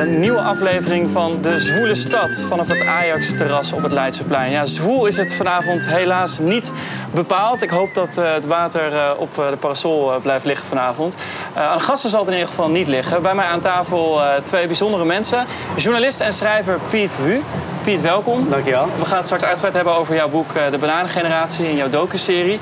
naar 0.00 0.08
een 0.08 0.20
nieuwe 0.20 0.40
aflevering 0.40 1.10
van 1.10 1.38
De 1.42 1.58
Zwoele 1.58 1.94
Stad 1.94 2.44
vanaf 2.48 2.68
het 2.68 2.86
Ajax-terras 2.86 3.72
op 3.72 3.82
het 3.82 3.92
Leidseplein. 3.92 4.50
Ja, 4.50 4.64
zwoel 4.64 5.06
is 5.06 5.16
het 5.16 5.34
vanavond 5.34 5.88
helaas 5.88 6.38
niet 6.38 6.72
bepaald. 7.10 7.62
Ik 7.62 7.70
hoop 7.70 7.94
dat 7.94 8.16
uh, 8.18 8.32
het 8.32 8.46
water 8.46 8.92
uh, 8.92 9.10
op 9.16 9.38
uh, 9.38 9.50
de 9.50 9.56
parasol 9.56 10.12
blijft 10.22 10.44
liggen 10.44 10.66
vanavond. 10.66 11.16
aan 11.54 11.80
gasten 11.80 12.10
zal 12.10 12.20
het 12.20 12.28
in 12.28 12.34
ieder 12.34 12.48
geval 12.48 12.68
niet 12.68 12.88
liggen. 12.88 13.22
Bij 13.22 13.34
mij 13.34 13.46
aan 13.46 13.60
tafel 13.60 14.20
twee 14.42 14.66
bijzondere 14.66 15.04
mensen. 15.04 15.46
Journalist 15.76 16.20
en 16.20 16.32
schrijver 16.32 16.78
Piet 16.90 17.16
Wu. 17.24 17.40
Piet, 17.84 18.00
welkom. 18.00 18.50
Dankjewel. 18.50 18.88
We 18.98 19.04
gaan 19.04 19.16
het 19.16 19.26
straks 19.26 19.44
uitgebreid 19.44 19.74
hebben 19.74 19.94
over 19.94 20.14
jouw 20.14 20.28
boek 20.28 20.52
De 20.70 20.78
Bananengeneratie 20.78 21.68
in 21.68 21.76
jouw 21.76 21.90
docuserie. 21.90 22.58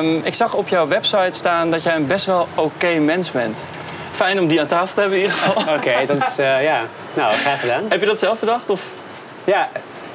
Um, 0.00 0.20
ik 0.24 0.34
zag 0.34 0.54
op 0.54 0.68
jouw 0.68 0.88
website 0.88 1.32
staan 1.32 1.70
dat 1.70 1.82
jij 1.82 1.94
een 1.94 2.06
best 2.06 2.26
wel 2.26 2.48
oké 2.54 2.98
mens 2.98 3.30
bent. 3.30 3.56
Fijn 4.18 4.40
om 4.40 4.46
die 4.46 4.60
aan 4.60 4.66
tafel 4.66 4.94
te 4.94 5.00
hebben 5.00 5.18
in 5.18 5.24
ieder 5.24 5.38
geval. 5.38 5.74
Oké, 5.74 6.06
dat 6.06 6.16
is 6.16 6.38
uh, 6.38 6.62
ja, 6.62 6.82
nou, 7.14 7.34
graag 7.36 7.60
gedaan. 7.60 7.84
Heb 7.88 8.00
je 8.00 8.06
dat 8.06 8.18
zelf 8.18 8.38
bedacht? 8.38 8.70
Of? 8.70 8.82
Ja, 9.44 9.68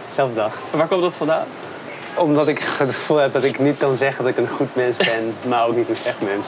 zelf 0.09 0.29
bedacht. 0.29 0.57
Waar 0.71 0.87
komt 0.87 1.01
dat 1.01 1.17
vandaan? 1.17 1.45
Omdat 2.15 2.47
ik 2.47 2.59
het 2.77 2.95
gevoel 2.95 3.17
heb 3.17 3.33
dat 3.33 3.43
ik 3.43 3.59
niet 3.59 3.77
kan 3.77 3.95
zeggen 3.95 4.23
dat 4.23 4.33
ik 4.33 4.39
een 4.39 4.55
goed 4.55 4.75
mens 4.75 4.97
ben, 4.97 5.33
maar 5.47 5.65
ook 5.65 5.75
niet 5.75 5.89
een 5.89 5.95
slecht 5.95 6.21
mens. 6.21 6.47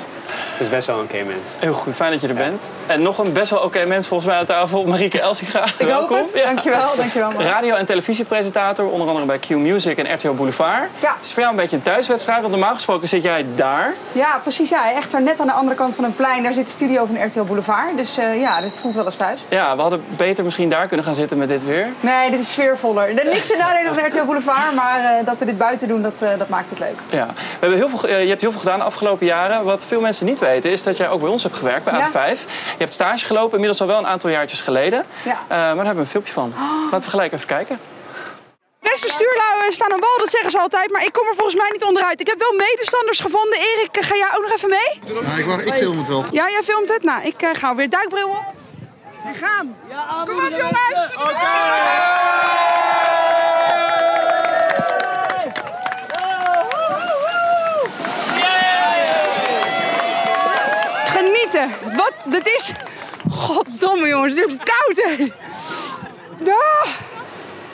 Dus 0.57 0.69
best 0.69 0.87
wel 0.87 0.97
een 0.97 1.03
oké 1.03 1.23
mens. 1.23 1.47
Heel 1.59 1.73
goed, 1.73 1.95
fijn 1.95 2.11
dat 2.11 2.21
je 2.21 2.27
er 2.27 2.33
bent. 2.33 2.69
En 2.87 3.01
nog 3.01 3.17
een 3.17 3.33
best 3.33 3.49
wel 3.49 3.59
oké 3.59 3.85
mens 3.85 4.07
volgens 4.07 4.29
mij 4.29 4.39
aan 4.39 4.45
tafel, 4.45 4.83
Marieke 4.85 5.21
Elsinga. 5.21 5.63
Ik 5.77 5.87
Welkom. 5.87 6.17
hoop 6.17 6.25
het. 6.25 6.35
Ja. 6.35 6.45
Dankjewel, 6.45 6.95
dankjewel. 6.95 7.31
Man. 7.31 7.41
Radio- 7.41 7.75
en 7.75 7.85
televisiepresentator, 7.85 8.89
onder 8.89 9.07
andere 9.07 9.25
bij 9.25 9.39
Q 9.39 9.49
Music 9.49 9.97
en 9.97 10.13
RTL 10.13 10.31
Boulevard. 10.31 10.89
Ja. 11.01 11.13
Het 11.15 11.25
is 11.25 11.33
voor 11.33 11.41
jou 11.41 11.55
een 11.55 11.61
beetje 11.61 11.75
een 11.75 11.81
thuiswedstrijd, 11.81 12.39
want 12.41 12.51
normaal 12.51 12.73
gesproken 12.73 13.07
zit 13.07 13.23
jij 13.23 13.45
daar. 13.55 13.93
Ja, 14.11 14.39
precies. 14.41 14.69
Ja. 14.69 14.91
Echt 14.93 15.11
daar 15.11 15.21
net 15.21 15.39
aan 15.39 15.47
de 15.47 15.53
andere 15.53 15.75
kant 15.75 15.95
van 15.95 16.03
een 16.03 16.15
plein, 16.15 16.43
daar 16.43 16.53
zit 16.53 16.65
de 16.65 16.71
studio 16.71 17.05
van 17.05 17.25
RTL 17.25 17.41
Boulevard. 17.43 17.97
Dus 17.97 18.19
uh, 18.19 18.39
ja, 18.41 18.61
dit 18.61 18.77
voelt 18.81 18.93
wel 18.95 19.05
eens 19.05 19.15
thuis. 19.15 19.41
Ja, 19.49 19.75
we 19.75 19.81
hadden 19.81 20.03
beter 20.09 20.43
misschien 20.43 20.69
daar 20.69 20.87
kunnen 20.87 21.05
gaan 21.05 21.15
zitten 21.15 21.37
met 21.37 21.47
dit 21.47 21.65
weer. 21.65 21.87
Nee, 21.99 22.29
dit 22.31 22.39
is 22.39 22.51
sfeervoller. 22.51 23.17
Er 23.19 23.25
niks 23.29 23.47
te 23.47 23.57
nadelen 23.57 23.93
van 23.93 24.05
RTL 24.05 24.25
Boulevard, 24.25 24.75
maar 24.75 24.99
uh, 25.01 25.25
dat 25.25 25.37
we 25.37 25.45
dit 25.45 25.57
buiten 25.57 25.87
doen, 25.87 26.01
dat, 26.01 26.21
uh, 26.23 26.29
dat 26.37 26.49
maakt 26.49 26.69
het 26.69 26.79
leuk. 26.79 26.95
Ja. 27.09 27.25
We 27.25 27.33
hebben 27.59 27.77
heel 27.77 27.89
veel, 27.89 28.09
je 28.09 28.27
hebt 28.29 28.41
heel 28.41 28.51
veel 28.51 28.59
gedaan 28.59 28.79
de 28.79 28.85
afgelopen 28.85 29.25
jaren. 29.25 29.63
Wat 29.63 29.85
veel 29.85 30.01
mensen 30.01 30.25
niet 30.25 30.39
weten, 30.39 30.43
is 30.45 30.83
dat 30.83 30.97
jij 30.97 31.09
ook 31.09 31.19
bij 31.19 31.29
ons 31.29 31.43
hebt 31.43 31.57
gewerkt, 31.57 31.83
bij 31.83 31.93
Ja. 31.93 32.09
AT5. 32.09 32.39
Je 32.49 32.77
hebt 32.77 32.93
stage 32.93 33.25
gelopen, 33.25 33.51
inmiddels 33.53 33.81
al 33.81 33.87
wel 33.87 33.97
een 33.97 34.07
aantal 34.07 34.29
jaartjes 34.29 34.61
geleden. 34.61 35.05
Ja. 35.23 35.31
Uh, 35.31 35.47
maar 35.49 35.57
daar 35.57 35.75
hebben 35.75 35.93
we 35.93 35.99
een 35.99 36.07
filmpje 36.07 36.33
van. 36.33 36.53
Laten 36.91 37.01
we 37.01 37.09
gelijk 37.09 37.33
even 37.33 37.47
kijken. 37.47 37.79
Beste 38.81 39.09
stuurlui 39.09 39.71
staan 39.71 39.93
aan 39.93 39.99
wal, 39.99 40.17
dat 40.17 40.29
zeggen 40.29 40.51
ze 40.51 40.59
altijd, 40.59 40.91
maar 40.91 41.03
ik 41.05 41.13
kom 41.13 41.27
er 41.27 41.35
volgens 41.35 41.55
mij 41.55 41.69
niet 41.71 41.83
onderuit. 41.83 42.19
Ik 42.19 42.27
heb 42.27 42.39
wel 42.39 42.53
medestanders 42.53 43.19
gevonden. 43.19 43.59
Erik, 43.59 43.97
ga 44.05 44.15
jij 44.15 44.27
ook 44.35 44.41
nog 44.41 44.51
even 44.51 44.69
mee? 44.69 44.99
Ja, 45.05 45.37
ik, 45.37 45.45
wacht, 45.45 45.65
ik 45.65 45.73
film 45.73 45.97
het 45.97 46.07
wel. 46.07 46.25
Ja, 46.31 46.49
jij 46.49 46.63
filmt 46.63 46.89
het? 46.89 47.03
Nou, 47.03 47.23
ik 47.23 47.41
uh, 47.41 47.49
ga 47.53 47.75
weer 47.75 47.89
duikbril 47.89 48.27
op. 48.27 48.45
En 49.25 49.35
gaan. 49.35 49.75
Kom 50.25 50.35
op 50.45 50.49
jongens! 50.49 51.15
Wat? 61.95 62.13
Dat 62.25 62.47
is... 62.47 62.71
Goddomme 63.29 64.07
jongens, 64.07 64.35
het 64.35 64.47
is 64.49 64.55
koud 64.55 64.95
hè. 64.95 65.27
Ah. 66.51 67.14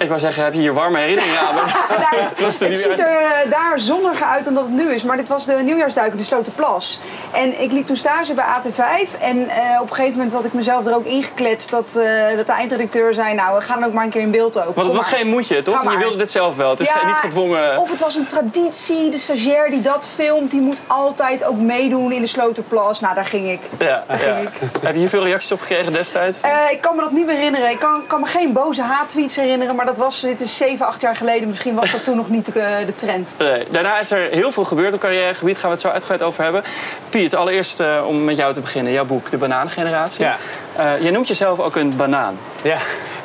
Ik 0.01 0.07
wou 0.07 0.19
zeggen, 0.19 0.43
heb 0.43 0.53
je 0.53 0.59
hier 0.59 0.73
warme 0.73 0.97
herinneringen 0.97 1.39
aan? 1.39 1.55
Nee, 2.11 2.21
het 2.69 2.77
ziet 2.77 2.99
er 2.99 3.21
uh, 3.21 3.51
daar 3.51 3.79
zonniger 3.79 4.25
uit 4.25 4.45
dan 4.45 4.53
dat 4.53 4.63
het 4.63 4.73
nu 4.73 4.93
is. 4.93 5.03
Maar 5.03 5.17
dit 5.17 5.27
was 5.27 5.45
de 5.45 5.53
nieuwjaarsduik 5.53 6.11
in 6.11 6.17
de 6.17 6.23
Slotenplas. 6.23 6.99
En 7.31 7.61
ik 7.61 7.71
liep 7.71 7.85
toen 7.85 7.95
stage 7.95 8.33
bij 8.33 8.45
AT5. 8.45 9.19
En 9.21 9.37
uh, 9.37 9.47
op 9.81 9.89
een 9.89 9.95
gegeven 9.95 10.15
moment 10.15 10.33
had 10.33 10.45
ik 10.45 10.53
mezelf 10.53 10.85
er 10.85 10.95
ook 10.95 11.05
ingekletst. 11.05 11.71
Dat, 11.71 11.93
uh, 11.97 12.35
dat 12.35 12.45
de 12.45 12.51
eindredacteur 12.53 13.13
zei, 13.13 13.33
nou, 13.33 13.55
we 13.57 13.61
gaan 13.61 13.79
dan 13.79 13.87
ook 13.89 13.93
maar 13.93 14.03
een 14.03 14.09
keer 14.09 14.21
in 14.21 14.31
beeld 14.31 14.57
ook. 14.57 14.63
Want 14.63 14.75
het 14.75 14.85
Kom 14.85 14.95
was 14.95 15.09
maar. 15.11 15.19
geen 15.19 15.27
moedje, 15.27 15.61
toch? 15.61 15.91
Je 15.91 15.97
wilde 15.97 16.17
dit 16.17 16.31
zelf 16.31 16.55
wel. 16.55 16.69
Het 16.69 16.79
is 16.79 16.87
Ja, 16.87 17.05
niet 17.05 17.15
gedwongen. 17.15 17.77
Of 17.77 17.91
het 17.91 17.99
was 17.99 18.15
een 18.15 18.25
traditie. 18.25 19.09
De 19.09 19.17
stagiair 19.17 19.69
die 19.69 19.81
dat 19.81 20.07
filmt, 20.13 20.51
die 20.51 20.61
moet 20.61 20.81
altijd 20.87 21.43
ook 21.43 21.57
meedoen 21.57 22.11
in 22.11 22.21
de 22.21 22.27
Slotenplas. 22.27 22.99
Nou, 22.99 23.15
daar 23.15 23.25
ging 23.25 23.49
ik. 23.49 23.59
Ja, 23.79 24.03
Daar 24.07 24.25
ja. 24.25 24.33
ging 24.33 24.47
ik. 24.47 24.81
Heb 24.81 24.93
je 24.93 24.99
hier 24.99 25.09
veel 25.09 25.23
reacties 25.23 25.51
op 25.51 25.59
gekregen 25.61 25.91
destijds? 25.93 26.41
Eh, 26.41 26.51
ik 26.71 26.81
kan 26.81 26.95
me 26.95 27.01
dat 27.01 27.11
niet 27.11 27.25
meer 27.25 27.35
herinneren. 27.35 27.69
Ik 27.69 27.79
kan, 27.79 28.03
kan 28.07 28.19
me 28.19 28.25
geen 28.25 28.53
boze 28.53 28.81
haattweets 28.81 29.35
herinneren. 29.35 29.75
Maar 29.75 29.85
dat 29.85 29.90
was, 29.97 30.21
dit 30.21 30.41
is 30.41 30.57
7, 30.57 30.85
8 30.85 31.01
jaar 31.01 31.15
geleden. 31.15 31.47
Misschien 31.47 31.75
was 31.75 31.91
dat 31.91 32.03
toen 32.03 32.15
nog 32.15 32.29
niet 32.29 32.47
eh, 32.47 32.77
de 32.85 32.95
trend. 32.95 33.35
Nee. 33.37 33.63
Daarna 33.69 33.99
is 33.99 34.11
er 34.11 34.27
heel 34.31 34.51
veel 34.51 34.63
gebeurd 34.63 34.93
op 34.93 34.99
carrièregebied. 34.99 35.57
Gaan 35.57 35.69
we 35.69 35.71
het 35.75 35.81
zo 35.81 35.87
uitgebreid 35.89 36.21
over 36.21 36.43
hebben. 36.43 36.63
Piet, 37.09 37.35
allereerst 37.35 37.79
eh, 37.79 38.03
om 38.07 38.23
met 38.23 38.37
jou 38.37 38.53
te 38.53 38.61
beginnen. 38.61 38.93
Jouw 38.93 39.05
boek, 39.05 39.31
De 39.31 39.37
Bananengeneratie. 39.37 40.25
Ja. 40.25 40.37
Eh, 40.75 41.01
jij 41.01 41.11
noemt 41.11 41.27
jezelf 41.27 41.59
ook 41.59 41.75
een 41.75 41.95
banaan. 41.95 42.37
Ja, 42.63 42.77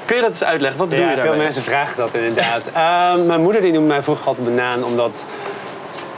Kun 0.05 0.17
je 0.17 0.23
dat 0.23 0.31
eens 0.31 0.45
uitleggen? 0.45 0.79
Wat 0.79 0.89
bedoel 0.89 1.05
ja 1.05 1.11
je 1.11 1.17
veel 1.17 1.25
daarmee? 1.27 1.45
mensen 1.45 1.63
vragen 1.63 1.97
dat 1.97 2.15
inderdaad. 2.15 2.67
Ehm, 2.75 3.27
mijn 3.27 3.41
moeder 3.43 3.61
die 3.61 3.73
noemde 3.73 3.89
mij 3.89 4.03
vroeger 4.03 4.27
altijd 4.27 4.47
banaan, 4.55 4.85
omdat 4.85 5.25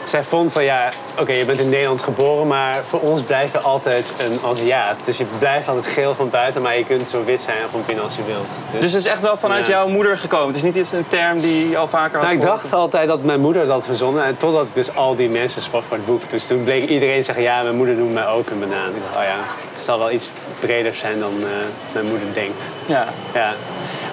zij 0.09 0.25
vond 0.25 0.53
van 0.53 0.65
ja, 0.65 0.89
oké, 1.19 1.33
je 1.33 1.45
bent 1.45 1.59
in 1.59 1.69
Nederland 1.69 2.03
geboren, 2.03 2.47
maar 2.47 2.77
voor 2.85 3.01
ons 3.01 3.23
blijf 3.23 3.53
je 3.53 3.59
altijd 3.59 4.13
een 4.19 4.39
Aziat. 4.51 4.97
Dus 5.05 5.19
je 5.19 5.25
blijft 5.39 5.69
altijd 5.69 5.87
geel 5.87 6.15
van 6.15 6.31
buiten, 6.31 6.63
maar 6.63 6.79
je 6.79 6.85
kunt 6.85 7.09
zo 7.09 7.25
wit 7.25 7.41
zijn 7.41 7.57
van 7.71 7.83
binnen 7.87 8.05
als 8.05 8.17
je 8.17 8.25
wilt. 8.25 8.49
Dus 8.81 8.93
het 8.93 9.01
is 9.01 9.07
echt 9.11 9.23
wel 9.23 9.37
vanuit 9.37 9.67
Ja. 9.67 9.73
jouw 9.73 9.89
moeder 9.89 10.19
gekomen. 10.19 10.47
Het 10.47 10.57
is 10.57 10.63
niet 10.63 10.77
iets, 10.77 10.93
een 10.93 11.07
term 11.09 11.41
die 11.41 11.69
je 11.71 11.77
al 11.79 11.89
vaker 11.89 12.19
had 12.19 12.23
Nou, 12.27 12.35
ik 12.35 12.43
dacht 12.43 12.73
altijd 12.73 13.09
dat 13.09 13.23
mijn 13.23 13.41
moeder 13.41 13.67
dat 13.67 13.85
verzonnen. 13.85 14.25
En 14.25 14.37
totdat 14.37 14.63
ik 14.65 14.75
dus 14.75 14.95
al 14.95 15.15
die 15.17 15.29
mensen 15.29 15.63
sprak 15.63 15.83
voor 15.89 15.97
het 15.97 16.07
boek. 16.07 16.31
Dus 16.31 16.47
toen 16.47 16.65
bleek 16.65 16.83
iedereen 16.89 17.25
zeggen, 17.25 17.43
ja, 17.43 17.63
mijn 17.63 17.77
moeder 17.77 17.95
noemt 17.95 18.15
mij 18.15 18.27
ook 18.27 18.51
een 18.51 18.61
banaan. 18.61 18.89
Ik 18.89 19.03
dacht, 19.05 19.17
oh 19.17 19.23
ja, 19.33 19.39
het 19.73 19.81
zal 19.81 19.99
wel 19.99 20.11
iets 20.11 20.31
breder 20.59 20.95
zijn 20.95 21.21
dan 21.21 21.33
eh, 21.43 21.49
mijn 21.93 22.07
moeder 22.07 22.29
denkt. 22.35 22.63
Ja. 22.87 23.07
Ja, 23.35 23.55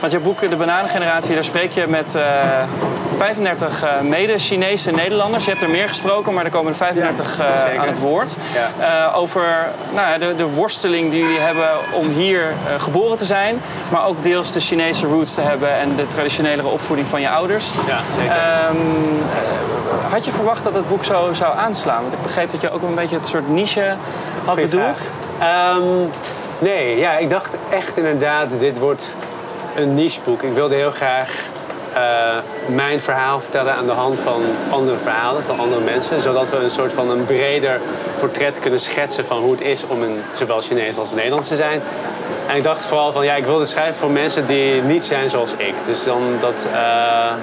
Want 0.06 0.18
jouw 0.18 0.26
boek 0.34 0.50
De 0.50 0.56
Bananengeneratie, 0.56 1.34
daar 1.34 1.44
spreek 1.44 1.72
je 1.72 1.88
met 1.88 2.16
eh, 2.16 2.24
35 3.18 3.84
eh, 3.84 4.02
mede-Chinese 4.02 4.92
Nederlanders. 4.92 5.46
Je 5.46 5.50
hebt 5.50 5.64
er 5.64 5.70
meer 5.70 5.88
gesproken, 5.88 6.34
maar 6.34 6.46
er 6.46 6.52
komen 6.52 6.72
er 6.72 6.78
35 6.78 7.40
eh, 7.40 7.80
aan 7.80 7.88
het 7.88 8.00
woord. 8.00 8.36
Eh, 8.80 9.18
over 9.18 9.44
nou, 9.94 10.20
de, 10.20 10.36
de 10.36 10.46
worsteling 10.46 11.12
die 11.12 11.20
jullie 11.20 11.40
hebben 11.40 11.70
om 11.94 12.10
hier 12.10 12.42
eh, 12.42 12.82
geboren 12.82 13.18
te 13.18 13.26
zijn. 13.26 13.62
Maar 13.92 14.06
ook 14.06 14.24
deels 14.24 14.52
de 14.52 14.60
Chinese 14.60 15.08
roots 15.08 15.34
te 15.34 15.42
hebben 15.42 15.70
en 15.70 15.96
de 15.96 16.08
traditionelere 16.08 16.68
opvoeding 16.68 17.08
van 17.08 17.22
je 17.22 17.30
ouders. 17.30 17.70
ja 17.88 18.00
zeker. 18.16 18.32
Ehm, 18.32 18.76
eh, 20.06 20.12
had 20.12 20.26
je 20.26 20.32
verwacht 20.32 20.64
dat 20.64 20.74
het 20.74 20.88
boek 20.88 21.04
zo 21.04 21.34
zou 21.34 21.58
aanslaan? 21.58 22.02
Want 22.02 22.14
ik 22.14 22.22
begreep 22.22 22.52
dat 22.52 22.62
je 22.62 22.72
ook 22.72 22.82
een 22.82 22.96
beetje 22.96 23.16
het 23.16 23.28
soort 23.28 23.50
niche 23.50 23.96
had 24.46 24.56
bedoeld. 24.56 25.02
Ehm, 25.40 25.82
nee, 26.60 26.98
ja, 26.98 27.18
ik 27.18 27.30
dacht 27.30 27.56
echt 27.70 27.98
inderdaad, 27.98 28.60
dit 28.60 28.80
wordt 28.80 29.12
een 29.76 29.94
nicheboek. 29.94 30.42
Ik 30.42 30.54
wilde 30.54 30.76
heel 30.76 30.92
graag 30.92 31.30
eh, 31.94 32.38
mijn 32.68 33.02
verhaal 33.02 33.40
vertellen 33.40 33.76
aan 33.76 33.86
de 33.86 33.92
hand 33.92 34.20
van 34.20 34.42
andere 34.70 34.98
verhalen 34.98 35.44
van 35.44 35.60
andere 35.60 35.82
mensen. 35.82 36.22
Zodat 36.22 36.50
we 36.50 36.58
een 36.58 36.72
soort 36.72 36.94
van 36.94 37.10
een 37.10 37.26
breder 37.26 37.80
portret 38.20 38.60
kunnen 38.60 38.80
schetsen 38.80 39.26
van 39.26 39.38
hoe 39.38 39.52
het 39.52 39.62
is 39.62 39.88
om 39.88 40.02
een, 40.02 40.20
zowel 40.32 40.62
Chinees 40.62 40.98
als 40.98 41.12
Nederlands 41.14 41.48
te 41.48 41.56
zijn. 41.56 41.82
En 42.48 42.56
ik 42.56 42.64
dacht 42.64 42.86
vooral 42.86 43.12
van, 43.12 43.26
ja, 43.26 43.36
ik 43.36 43.46
wilde 43.46 43.66
schrijven 43.66 43.96
voor 43.96 44.12
mensen 44.12 44.46
die 44.46 44.82
niet 44.82 45.04
zijn 45.04 45.30
zoals 45.30 45.54
ik. 45.58 45.74
Dus 45.86 46.04
dan 46.04 46.22
dat 46.40 46.68
eh, 46.74 47.34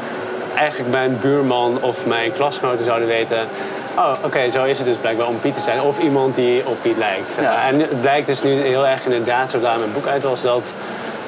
eigenlijk 0.54 0.90
mijn 0.90 1.18
buurman 1.20 1.78
of 1.82 2.06
mijn 2.06 2.32
klasgenoten 2.32 2.84
zouden 2.84 3.08
weten... 3.08 3.48
Oh, 3.96 4.12
oké, 4.24 4.50
zo 4.50 4.64
is 4.64 4.78
het 4.78 4.86
dus 4.86 4.96
blijkbaar 4.96 5.26
om 5.26 5.40
Piet 5.40 5.54
te 5.54 5.60
zijn. 5.60 5.80
Of 5.80 5.98
iemand 5.98 6.34
die 6.34 6.66
op 6.66 6.76
Piet 6.82 6.96
lijkt. 6.96 7.38
Ja. 7.40 7.68
En 7.68 7.80
het 7.80 8.00
blijkt 8.00 8.26
dus 8.26 8.42
nu 8.42 8.60
heel 8.60 8.86
erg 8.86 9.04
inderdaad, 9.04 9.50
zodra 9.50 9.76
mijn 9.76 9.92
boek 9.92 10.06
uit 10.06 10.22
was... 10.22 10.42
dat 10.42 10.74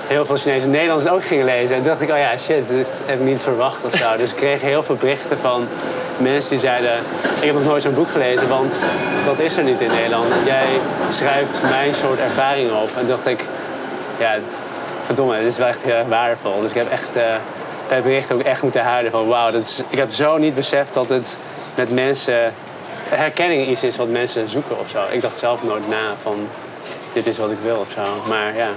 heel 0.07 0.25
veel 0.25 0.37
Chinese 0.37 0.69
Nederlanders 0.69 1.11
ook 1.11 1.25
gingen 1.25 1.45
lezen. 1.45 1.77
En 1.77 1.83
dacht 1.83 2.01
ik, 2.01 2.11
oh 2.11 2.17
ja, 2.17 2.39
shit, 2.39 2.69
dit 2.69 2.89
heb 3.07 3.19
ik 3.19 3.25
niet 3.25 3.41
verwacht 3.41 3.85
of 3.85 3.95
zo. 3.95 4.17
Dus 4.17 4.31
ik 4.31 4.37
kreeg 4.37 4.61
heel 4.61 4.83
veel 4.83 4.95
berichten 4.95 5.39
van 5.39 5.69
mensen 6.17 6.51
die 6.51 6.59
zeiden... 6.59 6.93
ik 7.41 7.45
heb 7.45 7.55
nog 7.55 7.65
nooit 7.65 7.83
zo'n 7.83 7.95
boek 7.95 8.11
gelezen, 8.11 8.49
want 8.49 8.83
dat 9.25 9.39
is 9.39 9.57
er 9.57 9.65
niet 9.65 9.81
in 9.81 9.91
Nederland. 9.91 10.27
Jij 10.45 10.67
schrijft 11.11 11.63
mijn 11.71 11.95
soort 11.95 12.19
ervaringen 12.19 12.77
op. 12.77 12.91
En 12.99 13.07
dacht 13.07 13.27
ik, 13.27 13.45
ja, 14.19 14.39
verdomme, 15.07 15.39
dit 15.39 15.47
is 15.47 15.59
wel 15.59 15.69
echt 15.69 15.83
heel 15.83 15.95
erg 15.95 16.09
waardevol. 16.09 16.61
Dus 16.61 16.71
ik 16.71 16.77
heb 16.77 16.91
echt 16.91 17.17
eh, 17.17 17.23
bij 17.89 17.97
het 17.97 18.05
bericht 18.05 18.33
ook 18.33 18.43
echt 18.43 18.63
moeten 18.63 18.83
huilen 18.83 19.11
van 19.11 19.27
wauw, 19.27 19.51
dat 19.51 19.63
is, 19.63 19.83
ik 19.89 19.99
heb 19.99 20.11
zo 20.11 20.37
niet 20.37 20.55
beseft 20.55 20.95
dat 20.95 21.09
het 21.09 21.39
met 21.75 21.91
mensen 21.91 22.53
herkenning 23.09 23.67
iets 23.67 23.83
is 23.83 23.97
wat 23.97 24.09
mensen 24.09 24.49
zoeken 24.49 24.79
of 24.79 24.89
zo. 24.89 24.99
Ik 25.11 25.21
dacht 25.21 25.37
zelf 25.37 25.63
nooit 25.63 25.89
na 25.89 26.15
van 26.23 26.49
dit 27.13 27.27
is 27.27 27.39
wat 27.39 27.51
ik 27.51 27.59
wil 27.63 27.77
of 27.77 27.91
zo. 27.91 28.03
Maar 28.29 28.57
ja, 28.57 28.69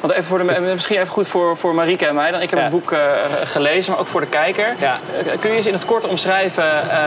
Want 0.00 0.12
even 0.12 0.24
voor 0.24 0.38
de, 0.38 0.44
misschien 0.74 0.96
even 0.96 1.08
goed 1.08 1.28
voor, 1.28 1.56
voor 1.56 1.74
Marieke 1.74 2.06
en 2.06 2.14
mij. 2.14 2.30
Dan. 2.30 2.40
Ik 2.40 2.50
heb 2.50 2.58
Ja. 2.58 2.64
het 2.64 2.74
boek 2.74 2.92
eh, 2.92 2.98
gelezen, 3.44 3.90
maar 3.92 4.00
ook 4.00 4.06
voor 4.06 4.20
de 4.20 4.26
kijker. 4.26 4.74
Ja. 4.78 4.98
Eh, 5.18 5.38
kun 5.40 5.50
je 5.50 5.56
eens 5.56 5.66
in 5.66 5.72
het 5.72 5.84
kort 5.84 6.06
omschrijven 6.06 6.90
eh, 6.90 6.98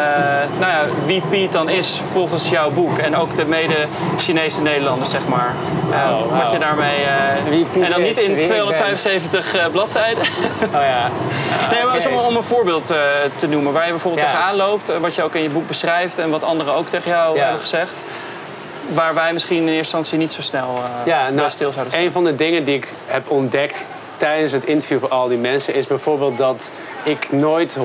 nou 0.59 0.71
ja, 0.71 0.81
wie 1.05 1.21
Piet 1.29 1.51
dan 1.51 1.69
is 1.69 2.01
volgens 2.11 2.49
jouw 2.49 2.71
boek? 2.71 2.97
En 2.97 3.15
ook 3.15 3.35
de 3.35 3.45
mede-Chinese 3.45 4.61
Nederlanders, 4.61 5.09
zeg 5.09 5.27
maar. 5.27 5.53
Wauw, 5.89 6.27
Wat 6.27 6.51
je 6.51 6.59
daarmee... 6.59 7.05
Wie 7.49 7.65
Piet 7.65 7.83
en 7.83 7.91
dan 7.91 8.01
niet 8.01 8.17
in 8.17 8.37
ik 8.37 8.45
275 8.45 9.55
eh, 9.55 9.65
bladzijden. 9.71 10.23
oh 10.63 10.71
ja. 10.71 11.09
nee, 11.71 12.11
maar 12.13 12.23
om, 12.25 12.35
een 12.35 12.43
voorbeeld 12.43 12.87
te 13.35 13.47
noemen. 13.47 13.73
Waar 13.73 13.85
je 13.85 13.91
bijvoorbeeld 13.91 14.25
tegenaan 14.25 14.55
loopt. 14.55 14.97
wat 14.99 15.15
je 15.15 15.23
ook 15.23 15.35
in 15.35 15.41
je 15.41 15.49
boek 15.49 15.67
beschrijft. 15.67 16.19
En 16.19 16.29
wat 16.29 16.43
anderen 16.43 16.73
ook 16.73 16.87
tegen 16.87 17.11
jou 17.11 17.39
hebben 17.39 17.59
gezegd. 17.59 18.05
Waar 18.87 19.13
wij 19.13 19.33
misschien 19.33 19.57
in 19.57 19.63
eerste 19.63 19.77
instantie 19.79 20.17
niet 20.17 20.31
zo 20.31 20.41
snel 20.41 20.75
uh, 20.77 21.05
ja, 21.05 21.29
nou, 21.29 21.49
stil 21.49 21.71
zouden 21.71 21.93
staan. 21.93 22.05
Een 22.05 22.11
van 22.11 22.23
de 22.23 22.35
dingen 22.35 22.63
die 22.63 22.75
ik 22.75 22.91
heb 23.05 23.29
ontdekt 23.29 23.85
tijdens 24.17 24.51
het 24.51 24.65
interview 24.65 24.99
voor 24.99 25.09
al 25.09 25.27
die 25.27 25.37
mensen 25.37 25.73
is 25.73 25.87
bijvoorbeeld 25.87 26.37
dat 26.37 26.71
ik 27.03 27.31
nooit 27.31 27.77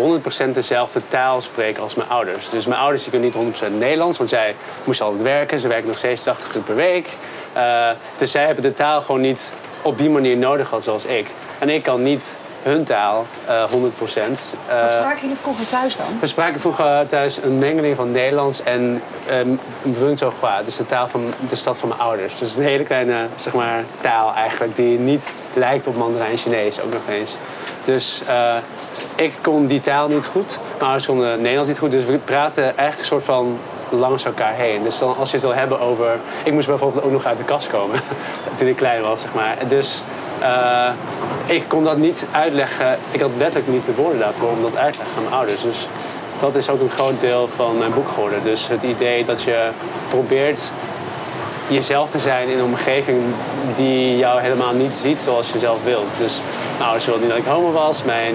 100% 0.46 0.50
dezelfde 0.52 1.00
taal 1.08 1.40
spreek 1.40 1.78
als 1.78 1.94
mijn 1.94 2.08
ouders. 2.08 2.50
Dus 2.50 2.66
mijn 2.66 2.80
ouders 2.80 3.02
die 3.02 3.10
kunnen 3.10 3.32
niet 3.46 3.60
100% 3.60 3.78
Nederlands, 3.78 4.18
want 4.18 4.30
zij 4.30 4.54
moesten 4.84 5.06
altijd 5.06 5.22
werken. 5.24 5.58
Ze 5.58 5.68
werken 5.68 5.86
nog 5.86 5.98
steeds 5.98 6.22
80 6.22 6.54
uur 6.54 6.62
per 6.62 6.74
week. 6.74 7.08
Uh, 7.56 7.88
dus 8.18 8.30
zij 8.30 8.44
hebben 8.44 8.62
de 8.62 8.74
taal 8.74 9.00
gewoon 9.00 9.20
niet 9.20 9.52
op 9.82 9.98
die 9.98 10.10
manier 10.10 10.36
nodig 10.36 10.68
gehad 10.68 10.84
zoals 10.84 11.04
ik. 11.04 11.26
En 11.58 11.68
ik 11.68 11.82
kan 11.82 12.02
niet 12.02 12.36
hun 12.62 12.84
taal, 12.84 13.26
uh, 13.48 13.64
100%. 13.70 14.54
Uh, 14.68 14.82
Wat 14.82 14.90
spraken 14.90 15.20
jullie 15.20 15.36
vroeger 15.42 15.68
thuis 15.68 15.96
dan? 15.96 16.06
We 16.20 16.26
spraken 16.26 16.60
vroeger 16.60 17.06
thuis 17.06 17.42
een 17.42 17.58
mengeling 17.58 17.96
van 17.96 18.10
Nederlands 18.10 18.62
en 18.62 19.02
um, 19.30 19.60
Brunzhouhua, 19.82 20.62
dus 20.62 20.76
de 20.76 20.86
taal 20.86 21.08
van 21.08 21.34
de 21.48 21.56
stad 21.56 21.78
van 21.78 21.88
mijn 21.88 22.00
ouders. 22.00 22.38
Dus 22.38 22.56
een 22.56 22.62
hele 22.62 22.84
kleine 22.84 23.26
zeg 23.36 23.52
maar, 23.52 23.84
taal 24.00 24.34
eigenlijk, 24.34 24.76
die 24.76 24.98
niet 24.98 25.34
lijkt 25.54 25.86
op 25.86 25.96
Mandarijn 25.96 26.36
Chinees 26.36 26.80
ook 26.80 26.92
nog 26.92 27.08
eens. 27.08 27.36
Dus 27.84 28.22
uh, 28.28 28.54
ik 29.16 29.32
kon 29.42 29.66
die 29.66 29.80
taal 29.80 30.08
niet 30.08 30.26
goed, 30.26 30.58
mijn 30.70 30.82
ouders 30.82 31.06
konden 31.06 31.36
Nederlands 31.36 31.68
niet 31.68 31.78
goed, 31.78 31.90
dus 31.90 32.04
we 32.04 32.18
praten 32.18 32.62
eigenlijk 32.62 32.98
een 32.98 33.04
soort 33.04 33.24
van 33.24 33.58
langs 33.90 34.24
elkaar 34.24 34.54
heen. 34.54 34.82
Dus 34.82 34.98
dan, 34.98 35.16
als 35.16 35.30
je 35.30 35.36
het 35.36 35.46
wil 35.46 35.54
hebben 35.54 35.80
over... 35.80 36.18
Ik 36.44 36.52
moest 36.52 36.66
bijvoorbeeld 36.66 37.04
ook 37.04 37.12
nog 37.12 37.24
uit 37.24 37.38
de 37.38 37.44
kast 37.44 37.68
komen 37.68 38.00
toen 38.56 38.68
ik 38.68 38.76
klein 38.76 39.02
was, 39.02 39.20
zeg 39.20 39.34
maar. 39.34 39.56
Dus 39.68 40.02
uh, 40.40 40.88
ik 41.46 41.64
kon 41.68 41.84
dat 41.84 41.96
niet 41.96 42.26
uitleggen. 42.30 42.98
Ik 43.10 43.20
had 43.20 43.30
letterlijk 43.36 43.72
niet 43.72 43.86
de 43.86 43.94
woorden 43.94 44.18
daarvoor 44.18 44.50
om 44.50 44.62
dat 44.62 44.76
uit 44.76 44.92
te 44.92 44.98
leggen 44.98 45.16
aan 45.16 45.22
mijn 45.22 45.34
ouders. 45.34 45.62
Dus 45.62 45.86
dat 46.40 46.54
is 46.54 46.70
ook 46.70 46.80
een 46.80 46.90
groot 46.90 47.20
deel 47.20 47.48
van 47.48 47.78
mijn 47.78 47.94
boek 47.94 48.08
geworden. 48.08 48.42
Dus 48.42 48.68
het 48.68 48.82
idee 48.82 49.24
dat 49.24 49.42
je 49.42 49.68
probeert 50.08 50.72
jezelf 51.68 52.10
te 52.10 52.18
zijn 52.18 52.48
in 52.48 52.58
een 52.58 52.64
omgeving 52.64 53.20
die 53.76 54.16
jou 54.16 54.40
helemaal 54.40 54.72
niet 54.72 54.96
ziet 54.96 55.20
zoals 55.20 55.52
je 55.52 55.58
zelf 55.58 55.84
wilt. 55.84 56.18
Dus 56.18 56.40
mijn 56.72 56.82
ouders 56.82 57.04
wilden 57.04 57.22
niet 57.22 57.32
dat 57.32 57.44
ik 57.44 57.50
homo 57.52 57.72
was. 57.72 58.02
Mijn, 58.04 58.34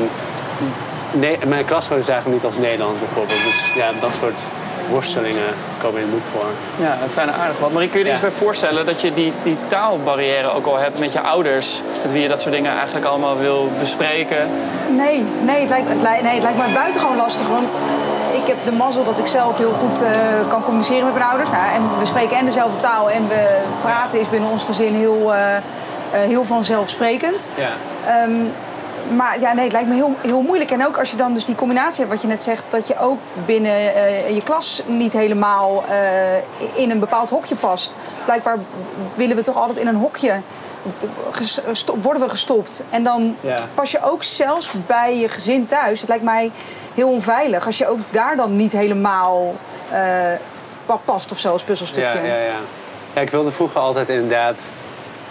nee, 1.11 1.37
mijn 1.47 1.65
klasgenoten 1.65 2.05
zagen 2.05 2.29
me 2.29 2.35
niet 2.35 2.45
als 2.45 2.57
Nederland 2.57 2.99
bijvoorbeeld. 2.99 3.43
Dus 3.43 3.71
ja, 3.75 3.91
dat 3.99 4.11
soort 4.21 4.45
worstelingen 4.89 5.53
komen 5.81 6.01
in 6.01 6.07
het 6.07 6.11
boek 6.11 6.41
voor. 6.41 6.49
Ja, 6.85 6.97
dat 7.01 7.13
zijn 7.13 7.27
er 7.27 7.33
aardig 7.33 7.59
wat. 7.59 7.71
Maar 7.71 7.87
kun 7.87 7.99
je 7.99 8.05
er 8.05 8.11
iets 8.11 8.21
bij 8.21 8.31
voorstellen 8.31 8.85
dat 8.85 9.01
je 9.01 9.13
die, 9.13 9.33
die 9.43 9.57
taalbarrière 9.67 10.51
ook 10.51 10.65
al 10.65 10.77
hebt 10.77 10.99
met 10.99 11.13
je 11.13 11.19
ouders? 11.19 11.81
Met 12.01 12.11
wie 12.11 12.21
je 12.21 12.27
dat 12.27 12.41
soort 12.41 12.53
dingen 12.53 12.75
eigenlijk 12.75 13.05
allemaal 13.05 13.37
wil 13.37 13.69
bespreken? 13.79 14.49
Nee, 14.89 15.23
nee, 15.45 15.59
het 15.59 15.69
lijkt, 15.69 15.89
het 15.89 16.01
lijkt, 16.01 16.23
nee, 16.23 16.33
het 16.33 16.43
lijkt 16.43 16.57
me 16.57 16.73
buitengewoon 16.73 17.17
lastig. 17.17 17.47
Want 17.47 17.77
ik 18.33 18.47
heb 18.47 18.57
de 18.65 18.71
mazzel 18.71 19.05
dat 19.05 19.19
ik 19.19 19.27
zelf 19.27 19.57
heel 19.57 19.73
goed 19.73 20.01
uh, 20.01 20.09
kan 20.47 20.63
communiceren 20.63 21.05
met 21.05 21.13
mijn 21.13 21.25
ouders. 21.25 21.49
Nou, 21.49 21.63
en 21.73 21.81
we 21.99 22.05
spreken 22.05 22.37
en 22.37 22.45
dezelfde 22.45 22.77
taal 22.77 23.09
en 23.09 23.27
we 23.27 23.57
praten 23.81 24.19
is 24.19 24.29
binnen 24.29 24.49
ons 24.49 24.63
gezin 24.63 24.95
heel, 24.95 25.33
uh, 25.33 25.35
uh, 25.35 25.59
heel 26.11 26.45
vanzelfsprekend. 26.45 27.49
Ja. 27.55 28.23
Um, 28.23 28.51
maar 29.15 29.39
ja, 29.39 29.53
nee, 29.53 29.63
het 29.63 29.71
lijkt 29.71 29.87
me 29.87 29.95
heel, 29.95 30.15
heel 30.21 30.41
moeilijk. 30.41 30.71
En 30.71 30.85
ook 30.85 30.97
als 30.97 31.11
je 31.11 31.17
dan 31.17 31.33
dus 31.33 31.45
die 31.45 31.55
combinatie 31.55 31.99
hebt, 31.99 32.11
wat 32.11 32.21
je 32.21 32.27
net 32.27 32.43
zegt, 32.43 32.63
dat 32.69 32.87
je 32.87 32.99
ook 32.99 33.19
binnen 33.45 33.71
uh, 33.71 34.35
je 34.35 34.43
klas 34.43 34.81
niet 34.85 35.13
helemaal 35.13 35.83
uh, 35.89 36.81
in 36.81 36.91
een 36.91 36.99
bepaald 36.99 37.29
hokje 37.29 37.55
past. 37.55 37.95
Blijkbaar 38.25 38.57
willen 39.15 39.35
we 39.35 39.41
toch 39.41 39.55
altijd 39.55 39.77
in 39.77 39.87
een 39.87 39.95
hokje. 39.95 40.39
Worden 42.01 42.21
we 42.21 42.29
gestopt. 42.29 42.83
En 42.89 43.03
dan 43.03 43.35
ja. 43.41 43.67
pas 43.73 43.91
je 43.91 44.03
ook 44.03 44.23
zelfs 44.23 44.71
bij 44.85 45.17
je 45.17 45.29
gezin 45.29 45.65
thuis. 45.65 45.99
Het 45.99 46.09
lijkt 46.09 46.23
mij 46.23 46.51
heel 46.93 47.09
onveilig 47.09 47.65
als 47.65 47.77
je 47.77 47.87
ook 47.87 47.99
daar 48.09 48.35
dan 48.35 48.55
niet 48.55 48.71
helemaal 48.71 49.55
uh, 49.91 50.97
past 51.05 51.31
of 51.31 51.39
zo 51.39 51.51
als 51.51 51.63
puzzelstukje. 51.63 52.19
Ja, 52.19 52.27
ja, 52.27 52.37
ja. 52.37 52.55
ja, 53.13 53.21
ik 53.21 53.29
wilde 53.29 53.51
vroeger 53.51 53.79
altijd 53.79 54.09
inderdaad. 54.09 54.59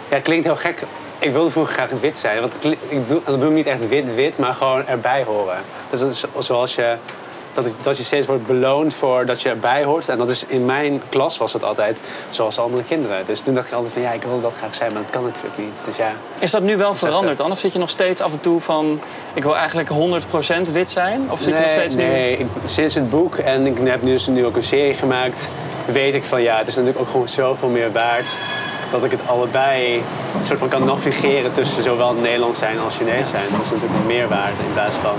Ja, 0.08 0.14
het 0.14 0.24
klinkt 0.24 0.44
heel 0.44 0.56
gek 0.56 0.82
ik 1.22 1.32
wilde 1.32 1.50
vroeger 1.50 1.74
graag 1.74 1.90
wit 2.00 2.18
zijn. 2.18 2.40
Want 2.40 2.58
ik 2.88 3.08
dat 3.08 3.24
bedoel 3.24 3.48
ik 3.48 3.54
niet 3.54 3.66
echt 3.66 3.88
wit-wit, 3.88 4.38
maar 4.38 4.54
gewoon 4.54 4.86
erbij 4.86 5.24
horen. 5.24 5.56
Dus 5.90 6.00
dat 6.00 6.10
is 6.10 6.24
zoals 6.38 6.74
je, 6.74 6.96
dat, 7.54 7.74
dat 7.80 7.98
je 7.98 8.04
steeds 8.04 8.26
wordt 8.26 8.46
beloond 8.46 8.94
voor 8.94 9.26
dat 9.26 9.42
je 9.42 9.48
erbij 9.48 9.84
hoort. 9.84 10.08
En 10.08 10.18
dat 10.18 10.30
is 10.30 10.46
in 10.46 10.64
mijn 10.64 11.02
klas 11.08 11.38
was 11.38 11.52
het 11.52 11.64
altijd 11.64 11.98
zoals 12.30 12.58
andere 12.58 12.82
kinderen. 12.82 13.26
Dus 13.26 13.40
toen 13.40 13.54
dacht 13.54 13.66
ik 13.66 13.72
altijd 13.72 13.92
van 13.92 14.02
ja, 14.02 14.12
ik 14.12 14.22
wil 14.22 14.40
dat 14.40 14.54
graag 14.58 14.74
zijn, 14.74 14.92
maar 14.92 15.02
dat 15.02 15.10
kan 15.10 15.22
natuurlijk 15.22 15.58
niet. 15.58 15.80
Dus 15.84 15.96
ja, 15.96 16.12
is 16.40 16.50
dat 16.50 16.62
nu 16.62 16.76
wel 16.76 16.94
veranderd 16.94 17.38
dan? 17.38 17.50
Of 17.50 17.58
zit 17.58 17.72
je 17.72 17.78
nog 17.78 17.90
steeds 17.90 18.20
af 18.20 18.32
en 18.32 18.40
toe 18.40 18.60
van 18.60 19.00
ik 19.34 19.42
wil 19.42 19.56
eigenlijk 19.56 19.88
100% 20.68 20.72
wit 20.72 20.90
zijn? 20.90 21.30
Of 21.30 21.40
zit 21.40 21.46
nee, 21.46 21.56
je 21.56 21.62
nog 21.62 21.70
steeds 21.72 21.94
nee. 21.94 22.36
Ik, 22.36 22.46
sinds 22.64 22.94
het 22.94 23.10
boek 23.10 23.36
en 23.36 23.66
ik 23.66 23.76
heb 23.82 24.02
nu 24.02 24.12
dus 24.12 24.26
nu 24.26 24.46
ook 24.46 24.56
een 24.56 24.64
serie 24.64 24.94
gemaakt, 24.94 25.48
weet 25.86 26.14
ik 26.14 26.24
van 26.24 26.42
ja, 26.42 26.58
het 26.58 26.66
is 26.66 26.74
natuurlijk 26.74 27.00
ook 27.00 27.10
gewoon 27.10 27.28
zoveel 27.28 27.68
meer 27.68 27.92
waard 27.92 28.40
dat 28.92 29.04
ik 29.04 29.10
het 29.10 29.20
allebei 29.26 30.02
een 30.38 30.44
soort 30.44 30.58
van 30.58 30.68
kan 30.68 30.84
navigeren 30.84 31.52
tussen 31.52 31.82
zowel 31.82 32.14
Nederlands 32.14 32.58
zijn 32.58 32.80
als 32.80 32.96
Chinees 32.96 33.28
zijn. 33.28 33.44
Dat 33.50 33.64
is 33.64 33.70
natuurlijk 33.70 34.04
meer 34.06 34.28
waarde 34.28 34.62
in 34.66 34.72
plaats 34.72 34.96
van 34.96 35.14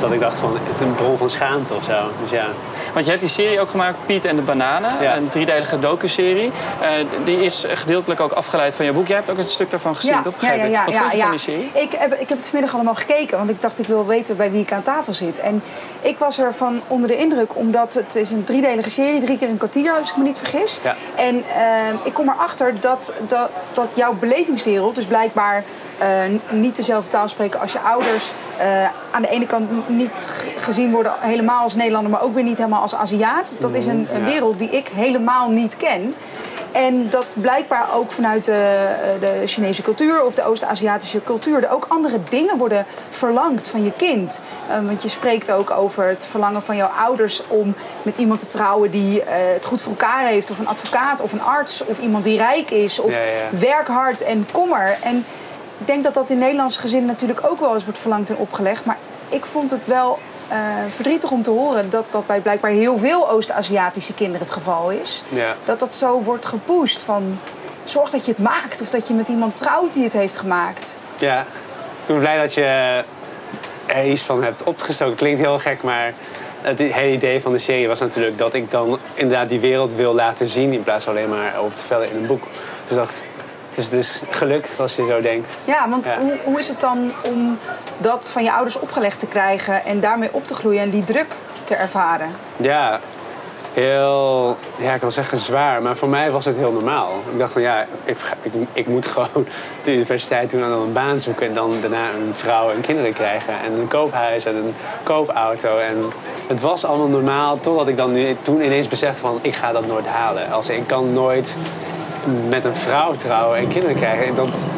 dat 0.00 0.12
ik 0.12 0.20
dacht 0.20 0.40
van 0.40 0.56
het 0.62 0.80
een 0.80 0.94
bron 0.94 1.16
van 1.16 1.30
schaamte 1.30 1.74
of 1.74 1.84
zo. 1.84 1.98
Dus 2.22 2.30
ja. 2.30 2.46
Want 2.92 3.04
je 3.04 3.10
hebt 3.10 3.22
die 3.22 3.32
serie 3.32 3.60
ook 3.60 3.70
gemaakt, 3.70 3.96
Piet 4.06 4.24
en 4.24 4.36
de 4.36 4.42
Bananen, 4.42 4.90
ja. 5.00 5.16
een 5.16 5.28
driedelige 5.28 5.78
docu-serie. 5.78 6.50
Uh, 6.82 6.88
die 7.24 7.44
is 7.44 7.64
gedeeltelijk 7.68 8.20
ook 8.20 8.32
afgeleid 8.32 8.76
van 8.76 8.84
je 8.84 8.92
boek. 8.92 9.06
Jij 9.06 9.16
hebt 9.16 9.30
ook 9.30 9.38
een 9.38 9.44
stuk 9.44 9.70
daarvan 9.70 9.96
gezien, 9.96 10.14
ja, 10.14 10.22
toch? 10.22 10.34
Ja, 10.38 10.52
ja, 10.52 10.64
ja, 10.64 10.84
Wat 10.84 10.94
ja, 10.94 11.00
vond 11.00 11.10
je 11.10 11.16
ja. 11.16 11.22
van 11.22 11.30
die 11.30 11.40
serie? 11.40 11.70
Ik 11.72 11.92
heb, 11.92 12.12
ik 12.12 12.28
heb 12.28 12.38
het 12.38 12.48
vanmiddag 12.48 12.74
allemaal 12.74 12.94
gekeken, 12.94 13.38
want 13.38 13.50
ik 13.50 13.60
dacht 13.60 13.78
ik 13.78 13.86
wil 13.86 14.06
weten 14.06 14.36
bij 14.36 14.50
wie 14.50 14.62
ik 14.62 14.72
aan 14.72 14.82
tafel 14.82 15.12
zit. 15.12 15.38
En 15.38 15.62
ik 16.00 16.18
was 16.18 16.38
ervan 16.38 16.80
onder 16.86 17.08
de 17.08 17.16
indruk, 17.16 17.56
omdat 17.56 17.94
het 17.94 18.16
is 18.16 18.30
een 18.30 18.44
driedelige 18.44 18.90
serie, 18.90 19.20
drie 19.20 19.38
keer 19.38 19.48
een 19.48 19.56
kwartier 19.56 19.92
als 19.92 20.10
ik 20.10 20.16
me 20.16 20.22
niet 20.22 20.38
vergis. 20.38 20.80
Ja. 20.82 20.94
En 21.14 21.36
uh, 21.36 21.42
ik 22.02 22.12
kom 22.12 22.28
erachter 22.28 22.80
dat, 22.80 23.14
dat, 23.26 23.50
dat 23.72 23.88
jouw 23.94 24.12
belevingswereld, 24.12 24.94
dus 24.94 25.04
blijkbaar 25.04 25.64
uh, 26.02 26.08
niet 26.50 26.76
dezelfde 26.76 27.10
taal 27.10 27.28
spreken 27.28 27.60
als 27.60 27.72
je 27.72 27.78
ouders. 27.78 28.32
Uh, 28.60 28.84
aan 29.10 29.22
de 29.22 29.28
ene 29.28 29.46
kant 29.46 29.88
niet 29.88 30.10
gezien 30.60 30.90
worden 30.90 31.12
helemaal 31.18 31.62
als 31.62 31.74
Nederlander, 31.74 32.10
maar 32.10 32.22
ook 32.22 32.34
weer 32.34 32.42
niet 32.42 32.56
helemaal 32.56 32.81
als 32.82 32.94
Aziat. 32.94 33.56
Dat 33.58 33.74
is 33.74 33.86
een, 33.86 34.08
een 34.12 34.24
wereld 34.24 34.58
die 34.58 34.70
ik 34.70 34.88
helemaal 34.88 35.50
niet 35.50 35.76
ken. 35.76 36.14
En 36.72 37.10
dat 37.10 37.26
blijkbaar 37.34 37.94
ook 37.94 38.12
vanuit 38.12 38.44
de, 38.44 38.86
de 39.20 39.42
Chinese 39.46 39.82
cultuur 39.82 40.24
of 40.24 40.34
de 40.34 40.44
Oost-Aziatische 40.44 41.22
cultuur 41.22 41.64
er 41.64 41.70
ook 41.70 41.86
andere 41.88 42.18
dingen 42.28 42.56
worden 42.58 42.86
verlangd 43.10 43.68
van 43.68 43.84
je 43.84 43.92
kind. 43.92 44.42
Uh, 44.68 44.86
want 44.86 45.02
je 45.02 45.08
spreekt 45.08 45.50
ook 45.52 45.70
over 45.70 46.04
het 46.04 46.24
verlangen 46.24 46.62
van 46.62 46.76
jouw 46.76 46.90
ouders 47.04 47.42
om 47.46 47.74
met 48.02 48.16
iemand 48.16 48.40
te 48.40 48.46
trouwen 48.46 48.90
die 48.90 49.18
uh, 49.20 49.24
het 49.28 49.64
goed 49.64 49.82
voor 49.82 49.92
elkaar 49.92 50.26
heeft, 50.26 50.50
of 50.50 50.58
een 50.58 50.68
advocaat 50.68 51.20
of 51.20 51.32
een 51.32 51.42
arts, 51.42 51.84
of 51.84 51.98
iemand 51.98 52.24
die 52.24 52.36
rijk 52.36 52.70
is, 52.70 52.98
of 52.98 53.10
Ja, 53.10 53.18
ja. 53.18 53.58
werk 53.58 53.86
hard 53.86 54.22
en 54.22 54.46
kommer. 54.52 54.98
En 55.02 55.24
ik 55.78 55.86
denk 55.86 56.04
dat 56.04 56.14
dat 56.14 56.30
in 56.30 56.38
Nederlandse 56.38 56.80
gezinnen 56.80 57.08
natuurlijk 57.08 57.46
ook 57.50 57.60
wel 57.60 57.74
eens 57.74 57.84
wordt 57.84 57.98
verlangd 57.98 58.30
en 58.30 58.36
opgelegd. 58.36 58.84
Maar 58.84 58.98
ik 59.28 59.44
vond 59.44 59.70
het 59.70 59.86
wel 59.86 60.18
uh, 60.52 60.58
verdrietig 60.88 61.30
om 61.30 61.42
te 61.42 61.50
horen 61.50 61.90
dat 61.90 62.04
dat 62.10 62.26
bij 62.26 62.40
blijkbaar 62.40 62.70
heel 62.70 62.98
veel 62.98 63.30
Oost-Aziatische 63.30 64.14
kinderen 64.14 64.40
het 64.40 64.50
geval 64.50 64.90
is. 64.90 65.24
Ja. 65.28 65.56
Dat 65.64 65.78
dat 65.78 65.94
zo 65.94 66.22
wordt 66.22 66.46
gepusht 66.46 67.02
van 67.02 67.38
zorg 67.84 68.10
dat 68.10 68.26
je 68.26 68.32
het 68.32 68.40
maakt 68.40 68.80
of 68.80 68.90
dat 68.90 69.08
je 69.08 69.14
met 69.14 69.28
iemand 69.28 69.56
trouwt 69.56 69.92
die 69.92 70.04
het 70.04 70.12
heeft 70.12 70.38
gemaakt. 70.38 70.98
Ja, 71.18 71.40
ik 71.40 72.06
ben 72.06 72.18
blij 72.18 72.38
dat 72.40 72.54
je 72.54 73.04
er 73.86 74.06
iets 74.06 74.22
van 74.22 74.42
hebt 74.42 74.62
opgestoken. 74.62 75.16
Klinkt 75.16 75.40
heel 75.40 75.58
gek, 75.58 75.82
maar 75.82 76.12
het 76.62 76.78
hele 76.78 77.12
idee 77.12 77.40
van 77.40 77.52
de 77.52 77.58
serie 77.58 77.88
was 77.88 78.00
natuurlijk 78.00 78.38
dat 78.38 78.54
ik 78.54 78.70
dan 78.70 78.98
inderdaad 79.14 79.48
die 79.48 79.60
wereld 79.60 79.94
wil 79.94 80.14
laten 80.14 80.46
zien 80.46 80.72
in 80.72 80.82
plaats 80.82 81.04
van 81.04 81.14
alleen 81.14 81.28
maar 81.28 81.56
over 81.58 81.78
te 81.78 81.84
vellen 81.84 82.10
in 82.10 82.16
een 82.16 82.26
boek. 82.26 82.44
Dus 82.86 82.96
dacht, 82.96 83.22
dus 83.74 83.84
het 83.84 83.94
is 83.94 84.22
gelukt 84.30 84.76
als 84.80 84.96
je 84.96 85.04
zo 85.04 85.20
denkt. 85.20 85.56
Ja, 85.64 85.88
want 85.88 86.04
Ja. 86.04 86.18
Hoe, 86.20 86.38
hoe 86.44 86.58
is 86.58 86.68
het 86.68 86.80
dan 86.80 87.12
om 87.22 87.58
dat 87.98 88.30
van 88.30 88.42
je 88.42 88.52
ouders 88.52 88.78
opgelegd 88.78 89.18
te 89.18 89.26
krijgen 89.26 89.84
en 89.84 90.00
daarmee 90.00 90.28
op 90.32 90.46
te 90.46 90.54
groeien 90.54 90.80
en 90.80 90.90
die 90.90 91.04
druk 91.04 91.34
te 91.64 91.74
ervaren? 91.74 92.28
Ja, 92.56 93.00
heel, 93.72 94.56
ja, 94.78 94.94
ik 94.94 95.00
wil 95.00 95.10
zeggen 95.10 95.38
zwaar, 95.38 95.82
maar 95.82 95.96
voor 95.96 96.08
mij 96.08 96.30
was 96.30 96.44
het 96.44 96.56
heel 96.56 96.72
normaal. 96.72 97.12
Ik 97.32 97.38
dacht 97.38 97.52
van 97.52 97.62
ja, 97.62 97.86
ik, 98.04 98.18
ik, 98.42 98.52
ik 98.72 98.86
moet 98.86 99.06
gewoon 99.14 99.46
de 99.82 99.94
universiteit 99.94 100.50
doen 100.50 100.62
en 100.62 100.68
dan 100.68 100.82
een 100.82 100.92
baan 100.92 101.20
zoeken 101.20 101.46
en 101.46 101.54
dan 101.54 101.74
daarna 101.80 102.10
een 102.10 102.34
vrouw 102.34 102.70
en 102.70 102.80
kinderen 102.80 103.12
krijgen 103.12 103.54
en 103.60 103.72
een 103.72 103.88
koophuis 103.88 104.44
en 104.44 104.56
een 104.56 104.74
koopauto. 105.02 105.76
En 105.76 106.04
het 106.46 106.60
was 106.60 106.84
allemaal 106.84 107.08
normaal 107.08 107.60
totdat 107.60 107.88
ik 107.88 107.96
dan 107.96 108.12
nu, 108.12 108.36
toen 108.42 108.64
ineens 108.64 108.88
besefte 108.88 109.20
van 109.20 109.38
ik 109.42 109.54
ga 109.54 109.72
dat 109.72 109.86
nooit 109.86 110.06
halen. 110.06 110.50
Als 110.50 110.68
ik 110.68 110.86
kan 110.86 111.12
nooit 111.12 111.56
met 112.48 112.64
een 112.64 112.76
vrouw 112.76 113.14
trouwen 113.14 113.58
en 113.58 113.68
kinderen 113.68 113.96
krijgen. 113.96 114.26
En 114.26 114.34
Dat, 114.34 114.68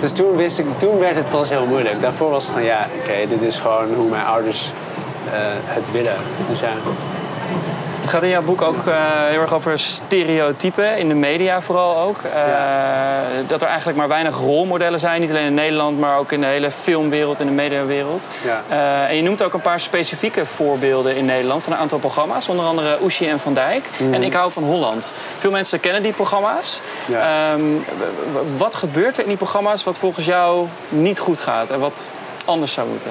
dus 0.00 0.12
toen, 0.12 0.36
wist 0.36 0.58
ik, 0.58 0.66
toen 0.78 0.98
werd 0.98 1.16
het 1.16 1.28
pas 1.28 1.48
heel 1.48 1.66
moeilijk. 1.66 2.00
Daarvoor 2.00 2.30
was 2.30 2.44
het 2.44 2.52
van 2.52 2.64
ja, 2.64 2.86
oké, 3.00 3.26
dit 3.28 3.42
is 3.42 3.58
gewoon 3.58 3.94
hoe 3.94 4.08
mijn 4.08 4.24
ouders 4.24 4.72
eh, 5.32 5.38
het 5.64 5.90
willen. 5.92 6.16
Dus 6.48 6.60
ja. 6.60 6.68
Het 8.06 8.14
gaat 8.14 8.24
in 8.24 8.30
jouw 8.30 8.42
boek 8.42 8.62
ook 8.62 8.86
eh, 8.86 8.94
heel 9.26 9.40
erg 9.40 9.54
over 9.54 9.78
stereotypen, 9.78 10.98
in 10.98 11.08
de 11.08 11.14
media 11.14 11.60
vooral 11.60 11.98
ook. 11.98 12.16
Uh, 12.24 12.32
Dat 13.46 13.62
er 13.62 13.68
eigenlijk 13.68 13.98
maar 13.98 14.08
weinig 14.08 14.36
rolmodellen 14.38 14.98
zijn, 14.98 15.20
niet 15.20 15.30
alleen 15.30 15.46
in 15.46 15.54
Nederland, 15.54 15.98
maar 15.98 16.18
ook 16.18 16.32
in 16.32 16.40
de 16.40 16.46
hele 16.46 16.70
filmwereld, 16.70 17.40
in 17.40 17.46
de 17.46 17.52
mediawereld. 17.52 18.26
Ja. 18.44 18.62
Uh, 18.70 19.08
en 19.08 19.16
je 19.16 19.22
noemt 19.22 19.42
ook 19.42 19.54
een 19.54 19.60
paar 19.60 19.80
specifieke 19.80 20.46
voorbeelden 20.46 21.16
in 21.16 21.24
Nederland 21.24 21.62
van 21.62 21.72
een 21.72 21.78
aantal 21.78 21.98
programma's, 21.98 22.48
onder 22.48 22.64
andere 22.64 22.98
Oeshi 23.02 23.28
en 23.28 23.40
Van 23.40 23.54
Dijk. 23.54 23.88
En 24.12 24.22
Ik 24.22 24.32
hou 24.32 24.52
van 24.52 24.64
Holland. 24.64 25.12
Veel 25.36 25.50
mensen 25.50 25.80
kennen 25.80 26.02
die 26.02 26.12
programma's. 26.12 26.80
Ja. 27.06 27.52
Um, 27.52 27.84
wat 28.56 28.74
gebeurt 28.74 29.16
er 29.16 29.22
in 29.22 29.28
die 29.28 29.36
programma's 29.36 29.84
wat 29.84 29.98
volgens 29.98 30.26
jou 30.26 30.66
niet 30.88 31.18
goed 31.18 31.40
gaat 31.40 31.70
en 31.70 31.80
wat 31.80 32.10
anders 32.44 32.72
zou 32.72 32.88
moeten? 32.88 33.10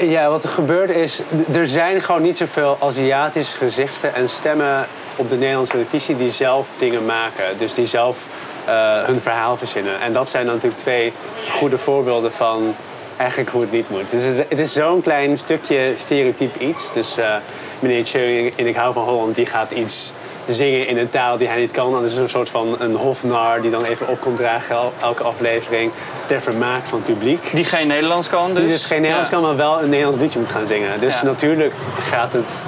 Ja, 0.00 0.28
wat 0.28 0.44
er 0.44 0.48
gebeurt 0.48 0.90
is, 0.90 1.20
er 1.54 1.66
zijn 1.66 2.00
gewoon 2.00 2.22
niet 2.22 2.36
zoveel 2.36 2.76
Aziatische 2.80 3.56
gezichten 3.56 4.14
en 4.14 4.28
stemmen 4.28 4.86
op 5.16 5.30
de 5.30 5.36
Nederlandse 5.36 5.72
televisie 5.72 6.16
die 6.16 6.30
zelf 6.30 6.68
dingen 6.76 7.04
maken. 7.04 7.44
Dus 7.58 7.74
die 7.74 7.86
zelf 7.86 8.26
uh, 8.68 9.02
hun 9.02 9.20
verhaal 9.20 9.56
verzinnen. 9.56 10.00
En 10.00 10.12
dat 10.12 10.30
zijn 10.30 10.44
dan 10.44 10.54
natuurlijk 10.54 10.82
twee 10.82 11.12
goede 11.50 11.78
voorbeelden 11.78 12.32
van 12.32 12.74
eigenlijk 13.16 13.50
hoe 13.50 13.60
het 13.60 13.70
niet 13.70 13.90
moet. 13.90 14.10
Dus 14.10 14.22
het 14.48 14.58
is, 14.58 14.72
zo'n 14.72 15.02
klein 15.02 15.36
stukje 15.36 15.92
stereotyp 15.96 16.56
iets. 16.60 16.92
Dus 16.92 17.18
uh, 17.18 17.34
meneer 17.78 18.04
Tjeu 18.04 18.52
in 18.56 18.66
Ik 18.66 18.76
hou 18.76 18.92
van 18.92 19.04
Holland, 19.04 19.34
die 19.34 19.46
gaat 19.46 19.70
iets 19.70 20.12
zingen 20.46 20.86
in 20.86 20.98
een 20.98 21.10
taal 21.10 21.36
die 21.36 21.48
hij 21.48 21.60
niet 21.60 21.70
kan. 21.70 21.92
Dan 21.92 22.04
is 22.04 22.16
er 22.16 22.22
een 22.22 22.28
soort 22.28 22.48
van 22.48 22.76
een 22.78 22.94
hofnar 22.94 23.60
die 23.60 23.70
dan 23.70 23.84
even 23.84 24.08
op 24.08 24.20
komt 24.20 24.36
dragen 24.36 24.76
elke 25.00 25.22
aflevering 25.22 25.92
ter 26.26 26.40
vermaak 26.40 26.86
van 26.86 27.02
het 27.04 27.14
publiek. 27.14 27.50
Die 27.52 27.64
geen 27.64 27.86
Nederlands 27.86 28.28
kan 28.28 28.54
dus? 28.54 28.62
Die 28.62 28.72
dus 28.72 28.84
geen 28.84 29.00
Nederlands 29.00 29.30
ja. 29.30 29.36
kan, 29.36 29.46
maar 29.46 29.56
wel 29.56 29.82
een 29.82 29.88
Nederlands 29.88 30.18
liedje 30.18 30.38
moet 30.38 30.50
gaan 30.50 30.66
zingen. 30.66 31.00
Dus 31.00 31.20
ja. 31.20 31.26
natuurlijk 31.26 31.74
gaat 32.00 32.32
het 32.32 32.62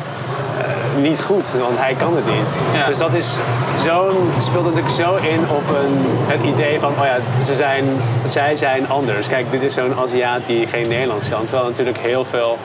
uh, 0.59 1.03
niet 1.03 1.21
goed, 1.23 1.53
want 1.53 1.79
hij 1.79 1.95
kan 1.95 2.17
het 2.17 2.27
niet. 2.27 2.57
Ja. 2.75 2.87
Dus 2.87 2.99
dat 2.99 3.15
is 3.15 3.37
zo'n, 3.83 4.31
speelt 4.41 4.65
natuurlijk 4.65 4.95
zo 4.95 5.17
in 5.17 5.41
op 5.51 5.69
een, 5.69 5.97
het 6.27 6.45
idee 6.55 6.81
van, 6.81 6.91
oh 6.91 7.05
ja, 7.05 7.45
ze 7.45 7.55
zijn, 7.55 7.85
zij 8.25 8.57
zijn 8.57 8.89
anders. 8.89 9.29
Kijk, 9.29 9.51
dit 9.51 9.63
is 9.63 9.75
zo'n 9.75 9.95
Aziat 9.95 10.47
die 10.47 10.67
geen 10.67 10.89
Nederlands 10.89 11.29
kan. 11.29 11.45
Terwijl 11.45 11.69
natuurlijk 11.69 11.99
heel 11.99 12.25
veel 12.25 12.59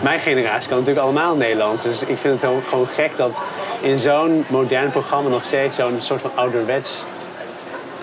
mijn 0.00 0.20
generatie 0.20 0.68
kan 0.68 0.78
natuurlijk 0.78 1.06
allemaal 1.06 1.36
Nederlands. 1.36 1.82
Dus 1.82 2.04
ik 2.04 2.18
vind 2.18 2.42
het 2.42 2.50
gewoon 2.68 2.86
gek 2.86 3.10
dat 3.16 3.40
in 3.86 3.98
zo'n 3.98 4.44
modern 4.48 4.90
programma 4.90 5.28
nog 5.28 5.44
steeds 5.44 5.76
zo'n 5.76 6.00
soort 6.00 6.20
van 6.20 6.30
ouderwets 6.34 7.04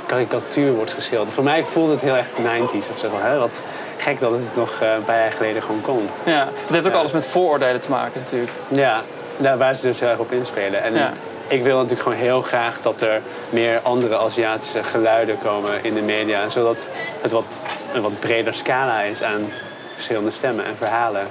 karikatuur 0.06 0.74
wordt 0.74 0.94
geschilderd. 0.94 1.34
Voor 1.34 1.44
mij 1.44 1.66
voelt 1.66 1.90
het 1.90 2.02
heel 2.02 2.16
erg 2.16 2.28
90s 2.28 2.92
of 2.92 2.98
zo. 2.98 3.10
Hè? 3.12 3.40
Wat 3.40 3.64
gek 3.98 4.20
dat 4.20 4.32
het 4.32 4.56
nog 4.56 4.80
uh, 4.82 4.94
een 4.94 5.04
paar 5.04 5.20
jaar 5.20 5.32
geleden 5.32 5.62
gewoon 5.62 5.82
kon. 5.82 6.10
Ja, 6.24 6.48
het 6.66 6.74
heeft 6.74 6.86
ook 6.86 6.92
ja. 6.92 7.00
alles 7.00 7.12
met 7.12 7.26
vooroordelen 7.26 7.82
te 7.82 7.90
maken 7.90 8.20
natuurlijk. 8.20 8.52
Ja, 8.68 9.02
daar 9.38 9.58
waar 9.58 9.76
ze 9.76 9.88
dus 9.88 10.00
heel 10.00 10.10
erg 10.10 10.20
op 10.20 10.32
inspelen. 10.32 10.84
En 10.84 10.94
ja. 10.94 11.14
ik 11.48 11.64
wil 11.64 11.76
natuurlijk 11.76 12.02
gewoon 12.02 12.18
heel 12.18 12.42
graag 12.42 12.82
dat 12.82 13.02
er 13.02 13.22
meer 13.50 13.80
andere 13.82 14.18
Aziatische 14.18 14.84
geluiden 14.84 15.38
komen 15.44 15.84
in 15.84 15.94
de 15.94 16.02
media. 16.02 16.50
Zodat 16.50 16.90
het 17.22 17.32
wat, 17.32 17.46
een 17.94 18.02
wat 18.02 18.20
breder 18.20 18.56
scala 18.56 19.02
is 19.02 19.24
aan 19.24 19.52
verschillende 19.94 20.32
stemmen 20.32 20.66
en 20.66 20.76
verhalen. 20.78 21.28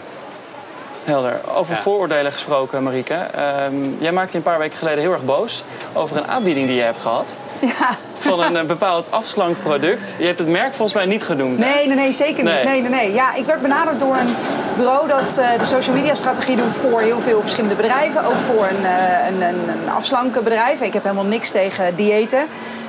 Helder. 1.04 1.40
Over 1.54 1.74
Ja. 1.74 1.80
vooroordelen 1.80 2.32
gesproken, 2.32 2.82
Marieke. 2.82 3.14
Ehm, 3.14 3.74
jij 3.98 4.12
maakte 4.12 4.30
je 4.32 4.36
een 4.38 4.42
paar 4.50 4.58
weken 4.58 4.78
geleden 4.78 5.00
heel 5.00 5.12
erg 5.12 5.24
boos 5.24 5.64
over 5.92 6.16
een 6.16 6.26
aanbieding 6.26 6.66
die 6.66 6.76
je 6.76 6.82
hebt 6.82 6.98
gehad. 6.98 7.36
Ja. 7.60 7.96
Van 8.18 8.42
een 8.42 8.56
eh, 8.56 8.64
bepaald 8.64 9.10
afslankproduct. 9.10 10.14
Je 10.18 10.24
hebt 10.26 10.38
het 10.38 10.48
merk 10.48 10.68
volgens 10.74 10.92
mij 10.92 11.06
niet 11.06 11.22
genoemd. 11.22 11.58
hè? 11.60 11.64
Nee, 11.74 11.86
nee, 11.86 11.96
nee, 11.96 12.12
zeker 12.12 12.44
niet. 12.44 12.52
Nee. 12.52 12.64
Nee. 12.64 12.80
Nee, 12.80 12.90
nee, 12.90 13.12
Ja, 13.12 13.34
ik 13.34 13.44
werd 13.46 13.62
benaderd 13.62 14.00
door 14.00 14.16
een 14.16 14.34
bureau 14.76 15.08
dat 15.08 15.38
eh, 15.38 15.58
de 15.58 15.64
social 15.64 15.96
media 15.96 16.14
strategie 16.14 16.56
doet 16.56 16.76
voor 16.76 17.00
heel 17.00 17.20
veel 17.20 17.40
verschillende 17.40 17.74
bedrijven. 17.74 18.24
Ook 18.24 18.32
voor 18.34 18.66
een, 18.70 18.84
eh, 18.84 19.26
een, 19.28 19.42
een, 19.42 19.68
een 19.68 19.90
afslankenbedrijf. 19.96 20.80
Ik 20.80 20.92
heb 20.92 21.02
helemaal 21.02 21.24
niks 21.24 21.50
tegen 21.50 21.96
diëten. 21.96 22.46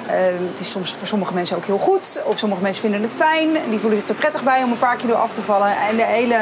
Eh, 0.07 0.13
het 0.51 0.59
is 0.59 0.71
soms 0.71 0.95
voor 0.97 1.07
sommige 1.07 1.33
mensen 1.33 1.55
ook 1.57 1.65
heel 1.65 1.77
goed. 1.77 2.21
Of 2.25 2.37
sommige 2.37 2.61
mensen 2.61 2.81
vinden 2.81 3.01
het 3.01 3.15
fijn. 3.15 3.49
Die 3.69 3.79
voelen 3.79 3.99
zich 3.99 4.09
er 4.09 4.15
prettig 4.15 4.43
bij 4.43 4.63
om 4.63 4.71
een 4.71 4.77
paar 4.77 4.95
kilo 4.95 5.13
af 5.13 5.31
te 5.31 5.41
vallen. 5.41 5.71
En 5.89 5.95
de 5.97 6.03
hele 6.05 6.35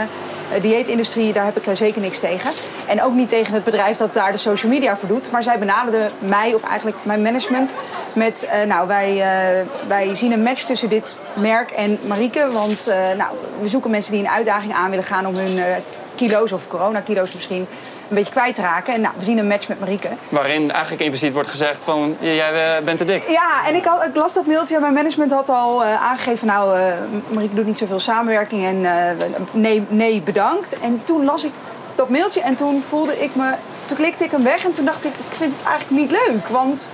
dieetindustrie, 0.61 1.33
daar 1.33 1.45
heb 1.45 1.57
ik 1.57 1.67
eh, 1.67 1.75
zeker 1.75 2.01
niks 2.01 2.19
tegen. 2.19 2.51
En 2.87 3.03
ook 3.03 3.13
niet 3.13 3.29
tegen 3.29 3.53
het 3.53 3.63
bedrijf 3.63 3.97
dat 3.97 4.13
daar 4.13 4.31
de 4.31 4.37
social 4.37 4.71
media 4.71 4.97
voor 4.97 5.07
doet. 5.07 5.31
Maar 5.31 5.43
zij 5.43 5.59
benaderden 5.59 6.09
mij, 6.19 6.53
of 6.53 6.63
eigenlijk 6.63 6.97
mijn 7.03 7.21
management, 7.21 7.73
met... 8.13 8.43
eh, 8.45 8.63
nou, 8.67 8.87
wij, 8.87 9.09
eh, 9.09 9.65
wij 9.87 10.15
zien 10.15 10.31
een 10.31 10.43
match 10.43 10.63
tussen 10.63 10.89
dit 10.89 11.17
merk 11.33 11.71
en 11.71 11.99
Marieke. 12.07 12.51
Want 12.51 12.87
eh, 12.87 12.97
nou, 13.17 13.35
we 13.61 13.67
zoeken 13.67 13.91
mensen 13.91 14.11
die 14.11 14.21
een 14.21 14.29
uitdaging 14.29 14.73
aan 14.73 14.89
willen 14.89 15.05
gaan 15.05 15.25
om 15.25 15.35
hun 15.35 15.57
eh, 15.57 15.65
kilo's 16.15 16.51
of 16.51 16.67
coronakilo's 16.67 17.33
misschien 17.33 17.67
een 18.11 18.17
beetje 18.17 18.31
kwijt 18.31 18.55
te 18.55 18.61
raken. 18.61 18.93
En 18.93 19.01
nou, 19.01 19.13
we 19.17 19.23
zien 19.23 19.37
een 19.37 19.47
match 19.47 19.67
met 19.67 19.79
Marieke. 19.79 20.09
Waarin 20.29 20.71
eigenlijk 20.71 21.01
impliciet 21.01 21.33
wordt 21.33 21.49
gezegd 21.49 21.83
van... 21.83 22.15
jij 22.19 22.77
eh, 22.77 22.83
bent 22.83 22.97
te 22.97 23.05
dik. 23.05 23.23
Ja, 23.29 23.67
en 23.67 23.75
ik, 23.75 23.85
had, 23.85 24.05
ik 24.05 24.15
las 24.15 24.33
dat 24.33 24.45
mailtje 24.45 24.79
mijn 24.79 24.93
management 24.93 25.31
had 25.31 25.49
al 25.49 25.83
eh, 25.83 26.03
aangegeven... 26.03 26.47
nou, 26.47 26.79
eh 26.79 26.93
Marieke 27.27 27.55
doet 27.55 27.65
niet 27.65 27.77
zoveel 27.77 27.99
samenwerking 27.99 28.65
en 28.65 28.85
nee, 29.51 29.85
nee, 29.89 30.21
bedankt. 30.21 30.79
En 30.79 31.01
toen 31.03 31.25
las 31.25 31.43
ik 31.43 31.51
dat 31.95 32.09
mailtje 32.09 32.41
en 32.41 32.55
toen 32.55 32.81
voelde 32.81 33.23
ik 33.23 33.35
me... 33.35 33.53
Toen 33.85 33.97
klikte 33.97 34.23
ik 34.23 34.31
hem 34.31 34.43
weg 34.43 34.65
en 34.65 34.71
toen 34.71 34.85
dacht 34.85 35.05
ik, 35.05 35.11
ik 35.11 35.35
vind 35.35 35.53
het 35.57 35.65
eigenlijk 35.65 36.01
niet 36.01 36.11
leuk. 36.11 36.47
Want 36.47 36.91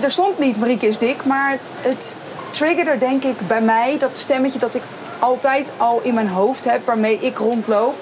er 0.00 0.10
stond 0.10 0.38
niet 0.38 0.58
Marieke 0.58 0.86
is 0.86 0.98
dik, 0.98 1.24
maar 1.24 1.56
het 1.80 2.16
triggerde 2.50 2.98
denk 2.98 3.24
ik 3.24 3.46
bij 3.46 3.60
mij... 3.60 3.96
dat 3.98 4.18
stemmetje 4.18 4.58
dat 4.58 4.74
ik 4.74 4.82
altijd 5.18 5.72
al 5.76 6.00
in 6.02 6.14
mijn 6.14 6.28
hoofd 6.28 6.64
heb, 6.64 6.86
waarmee 6.86 7.18
ik 7.20 7.38
rondloop... 7.38 7.94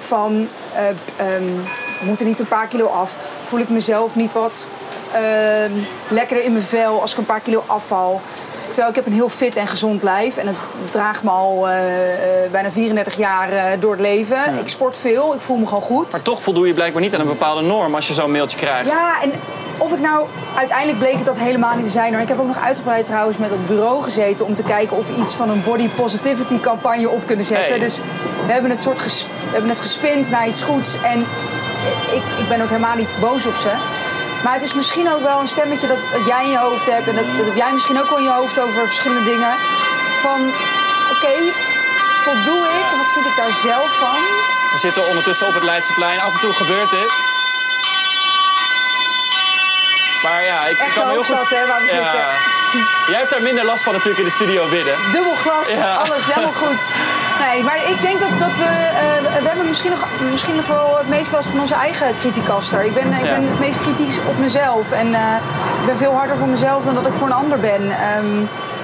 van, 0.00 0.48
eh, 0.74 0.88
ehm, 1.26 1.44
we 2.00 2.06
moeten 2.06 2.26
niet 2.26 2.38
een 2.38 2.48
paar 2.48 2.66
kilo 2.66 2.86
af. 2.86 3.16
Voel 3.44 3.60
ik 3.60 3.68
mezelf 3.68 4.14
niet 4.14 4.32
wat 4.32 4.68
ehm, 5.12 5.72
lekkerder 6.08 6.44
in 6.44 6.52
mijn 6.52 6.64
vel 6.64 7.00
als 7.00 7.12
ik 7.12 7.18
een 7.18 7.24
paar 7.26 7.40
kilo 7.40 7.62
afval. 7.66 8.20
Terwijl 8.66 8.88
ik 8.88 8.94
heb 8.94 9.06
een 9.06 9.12
heel 9.12 9.28
fit 9.28 9.56
en 9.56 9.66
gezond 9.66 10.02
lijf. 10.02 10.36
En 10.36 10.46
het 10.46 10.56
draagt 10.90 11.22
me 11.22 11.30
al 11.30 11.68
eh, 11.68 12.44
eh, 12.44 12.50
bijna 12.50 12.70
34 12.70 13.16
jaar 13.16 13.80
door 13.80 13.90
het 13.90 14.00
leven. 14.00 14.58
Ik 14.58 14.68
sport 14.68 14.98
veel, 14.98 15.34
ik 15.34 15.40
voel 15.40 15.56
me 15.56 15.66
gewoon 15.66 15.82
goed. 15.82 16.10
Maar 16.12 16.22
toch 16.22 16.42
voldoe 16.42 16.66
je 16.66 16.74
blijkbaar 16.74 17.02
niet 17.02 17.14
aan 17.14 17.20
een 17.20 17.26
bepaalde 17.26 17.62
norm 17.62 17.94
als 17.94 18.08
je 18.08 18.14
zo'n 18.14 18.30
mailtje 18.30 18.56
krijgt. 18.56 18.90
Ja, 18.90 19.22
en 19.22 19.32
of 19.78 19.92
ik 19.92 20.00
nou... 20.00 20.26
Uiteindelijk 20.56 20.98
bleek 20.98 21.14
het 21.14 21.24
dat 21.24 21.38
helemaal 21.38 21.76
niet 21.76 21.84
te 21.84 21.90
zijn. 21.90 22.14
Ik 22.14 22.28
heb 22.28 22.40
ook 22.40 22.46
nog 22.46 22.58
uitgebreid 22.58 23.04
trouwens 23.04 23.36
met 23.38 23.50
het 23.50 23.66
bureau 23.66 24.02
gezeten... 24.02 24.46
om 24.46 24.54
te 24.54 24.62
kijken 24.62 24.96
of 24.96 25.06
we 25.06 25.14
iets 25.20 25.34
van 25.34 25.50
een 25.50 25.62
body 25.64 25.88
positivity 25.88 26.60
campagne 26.60 27.08
op 27.08 27.26
kunnen 27.26 27.44
zetten. 27.44 27.68
Hey. 27.68 27.78
Dus 27.78 28.00
we 28.46 28.52
hebben 28.52 28.70
het 28.70 28.80
soort 28.80 29.00
ges- 29.00 29.26
we 29.50 29.56
hebben 29.56 29.74
het 29.76 29.80
gespind 29.80 30.30
naar 30.30 30.46
iets 30.46 30.62
goeds. 30.62 30.96
En 31.02 31.18
ik, 32.18 32.22
ik 32.38 32.48
ben 32.48 32.60
ook 32.62 32.68
helemaal 32.68 32.96
niet 32.96 33.14
boos 33.20 33.46
op 33.46 33.54
ze. 33.54 33.72
Maar 34.44 34.52
het 34.52 34.62
is 34.62 34.74
misschien 34.74 35.12
ook 35.12 35.22
wel 35.22 35.40
een 35.40 35.48
stemmetje 35.48 35.86
dat, 35.86 35.98
dat 36.12 36.26
jij 36.26 36.44
in 36.44 36.50
je 36.50 36.58
hoofd 36.58 36.86
hebt. 36.86 37.08
En 37.08 37.14
dat, 37.14 37.24
dat 37.36 37.46
heb 37.46 37.56
jij 37.56 37.72
misschien 37.72 38.00
ook 38.00 38.08
wel 38.08 38.18
in 38.18 38.24
je 38.24 38.30
hoofd 38.30 38.60
over 38.60 38.86
verschillende 38.86 39.24
dingen. 39.30 39.52
Van, 40.20 40.40
oké, 41.14 41.34
voldoe 42.24 42.64
ik? 42.78 42.86
Wat 42.98 43.12
vind 43.14 43.26
ik 43.26 43.36
daar 43.36 43.52
zelf 43.52 43.98
van? 43.98 44.18
We 44.72 44.78
zitten 44.78 45.08
ondertussen 45.08 45.46
op 45.46 45.54
het 45.54 45.62
Leidseplein. 45.62 46.20
Af 46.20 46.34
en 46.34 46.40
toe 46.40 46.52
gebeurt 46.52 46.90
dit. 46.90 47.10
Maar 50.22 50.44
ja, 50.44 50.66
ik, 50.66 50.78
Echt 50.78 50.94
kan 50.94 51.06
me 51.06 51.12
heel 51.12 51.24
goed... 51.24 51.34
hoofdstad, 51.34 51.58
hè, 51.58 51.66
waar 51.66 51.80
we 51.80 51.88
zitten. 51.88 52.49
Jij 53.06 53.18
hebt 53.18 53.30
daar 53.30 53.42
minder 53.42 53.64
last 53.64 53.82
van 53.84 53.92
natuurlijk 53.92 54.18
in 54.20 54.24
de 54.26 54.30
studio 54.30 54.68
binnen. 54.68 54.94
Dubbel 55.12 55.34
glas, 55.34 55.72
Ja. 55.76 55.94
alles 55.94 56.24
helemaal 56.34 56.52
goed. 56.68 56.82
Nee, 57.46 57.62
maar 57.62 57.76
ik 57.88 58.00
denk 58.02 58.20
dat, 58.20 58.38
dat 58.38 58.54
we... 58.56 58.64
eh, 58.64 59.40
we 59.42 59.48
hebben 59.48 59.66
misschien 59.66 59.90
nog, 59.90 60.04
misschien 60.30 60.56
nog 60.56 60.66
wel 60.66 60.96
het 60.98 61.08
meest 61.08 61.32
last 61.32 61.48
van 61.48 61.60
onze 61.60 61.74
eigen 61.74 62.14
kritiekaster. 62.18 62.84
Ik 62.84 62.94
ben, 62.94 63.12
ik 63.12 63.24
Ja. 63.24 63.34
ben 63.34 63.48
het 63.48 63.58
meest 63.58 63.76
kritisch 63.82 64.16
op 64.28 64.38
mezelf. 64.38 64.92
En 64.92 65.14
eh, 65.14 65.20
ik 65.80 65.86
ben 65.86 65.96
veel 65.96 66.12
harder 66.14 66.36
voor 66.36 66.48
mezelf 66.48 66.84
dan 66.84 66.94
dat 66.94 67.06
ik 67.06 67.12
voor 67.14 67.26
een 67.26 67.32
ander 67.32 67.58
ben. 67.60 67.90
Ehm, 67.90 68.36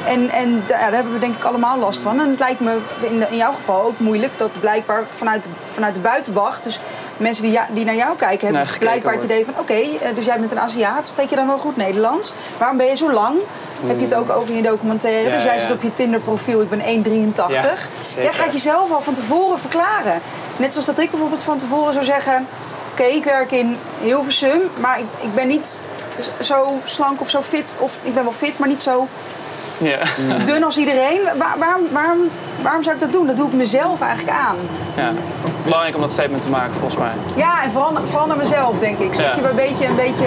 en 0.07 0.31
en 0.31 0.63
daar 0.67 0.93
hebben 0.93 1.13
we 1.13 1.19
denk 1.19 1.35
ik 1.35 1.45
allemaal 1.45 1.79
last 1.79 2.03
van. 2.03 2.21
En 2.21 2.31
het 2.31 2.39
lijkt 2.39 2.61
me 2.61 2.77
in, 3.01 3.19
de- 3.19 3.27
in 3.31 3.37
jouw 3.37 3.53
geval 3.53 3.83
ook 3.83 3.99
moeilijk 3.99 4.39
dat 4.39 4.51
blijkbaar 4.61 5.03
vanuit, 5.17 5.43
de- 5.43 5.49
vanuit 5.69 5.95
de 5.95 6.01
buitenwacht... 6.01 6.63
dus 6.65 6.79
mensen 7.17 7.43
die, 7.45 7.53
ja- 7.53 7.67
die 7.71 7.85
naar 7.85 7.95
jou 7.95 8.17
kijken 8.17 8.47
hebben 8.47 8.67
gekeken 8.67 8.87
blijkbaar 8.87 9.15
het 9.15 9.25
idee 9.25 9.45
van... 9.45 9.55
oké, 9.59 9.73
eh, 9.75 10.15
dus 10.15 10.25
jij 10.25 10.39
bent 10.39 10.51
een 10.53 10.61
Aziat, 10.61 11.07
spreek 11.07 11.31
je 11.31 11.37
dan 11.37 11.47
wel 11.47 11.59
goed 11.59 11.77
Nederlands? 11.77 12.33
Waarom 12.59 12.77
ben 12.77 12.87
je 12.87 12.97
zo 12.97 13.13
lang? 13.13 13.39
Heb 13.87 13.99
je 13.99 14.05
het 14.05 14.15
ook 14.15 14.31
over 14.31 14.51
in 14.51 14.57
je 14.57 14.63
documentaire? 14.63 15.29
Ja, 15.29 15.35
dus 15.35 15.43
jij 15.45 15.55
ja. 15.55 15.61
zit 15.61 15.71
op 15.71 15.83
je 15.83 15.95
Tinder 15.95 16.21
profiel, 16.21 16.61
ik 16.61 16.69
ben 16.69 16.81
1,83. 16.81 17.35
Ja, 17.49 18.23
jij 18.23 18.33
gaat 18.33 18.53
jezelf 18.53 18.91
al 18.93 19.01
van 19.03 19.15
tevoren 19.15 19.59
verklaren. 19.59 20.21
Net 20.57 20.73
zoals 20.73 20.87
dat 20.87 20.99
ik 20.99 21.11
bijvoorbeeld 21.11 21.43
van 21.43 21.59
tevoren 21.59 21.93
zou 21.93 22.05
zeggen... 22.05 22.47
oké, 22.93 23.03
ik 23.05 23.25
werk 23.25 23.51
in 23.51 23.77
Hilversum, 24.03 24.61
maar 24.81 24.99
ik, 24.99 25.05
ik 25.21 25.35
ben 25.35 25.49
niet 25.49 25.77
zo 26.41 26.79
slank 26.85 27.21
of 27.21 27.31
zo 27.31 27.43
fit. 27.43 27.75
Of 27.79 27.99
ik 28.03 28.15
ben 28.15 28.23
wel 28.23 28.33
fit, 28.33 28.59
maar 28.59 28.69
niet 28.69 28.83
zo 28.83 29.09
Ja. 29.79 29.99
dun 30.45 30.65
als 30.65 30.77
iedereen. 30.79 31.21
Waar- 31.37 31.57
waarom, 31.59 31.83
waarom, 31.93 32.29
waarom 32.63 32.83
zou 32.83 32.95
ik 32.95 33.01
dat 33.01 33.13
doen? 33.13 33.27
Dat 33.27 33.37
doe 33.37 33.47
ik 33.47 33.53
mezelf 33.53 34.01
eigenlijk 34.01 34.37
aan. 34.39 34.57
ja. 34.97 35.11
Belangrijk 35.65 35.95
om 35.95 36.01
dat 36.01 36.13
statement 36.13 36.43
te 36.43 36.51
maken 36.51 36.75
volgens 36.75 36.97
mij. 37.01 37.11
Ja, 37.37 37.63
en 37.63 37.71
vooral, 37.71 37.93
vooral 38.09 38.27
naar 38.27 38.37
mezelf, 38.37 38.79
denk 38.79 38.99
ik. 38.99 39.15
Een 39.15 39.21
Ja. 39.23 39.35
bij 39.43 39.55
beetje, 39.55 39.87
een 39.87 39.97
beetje 39.97 40.27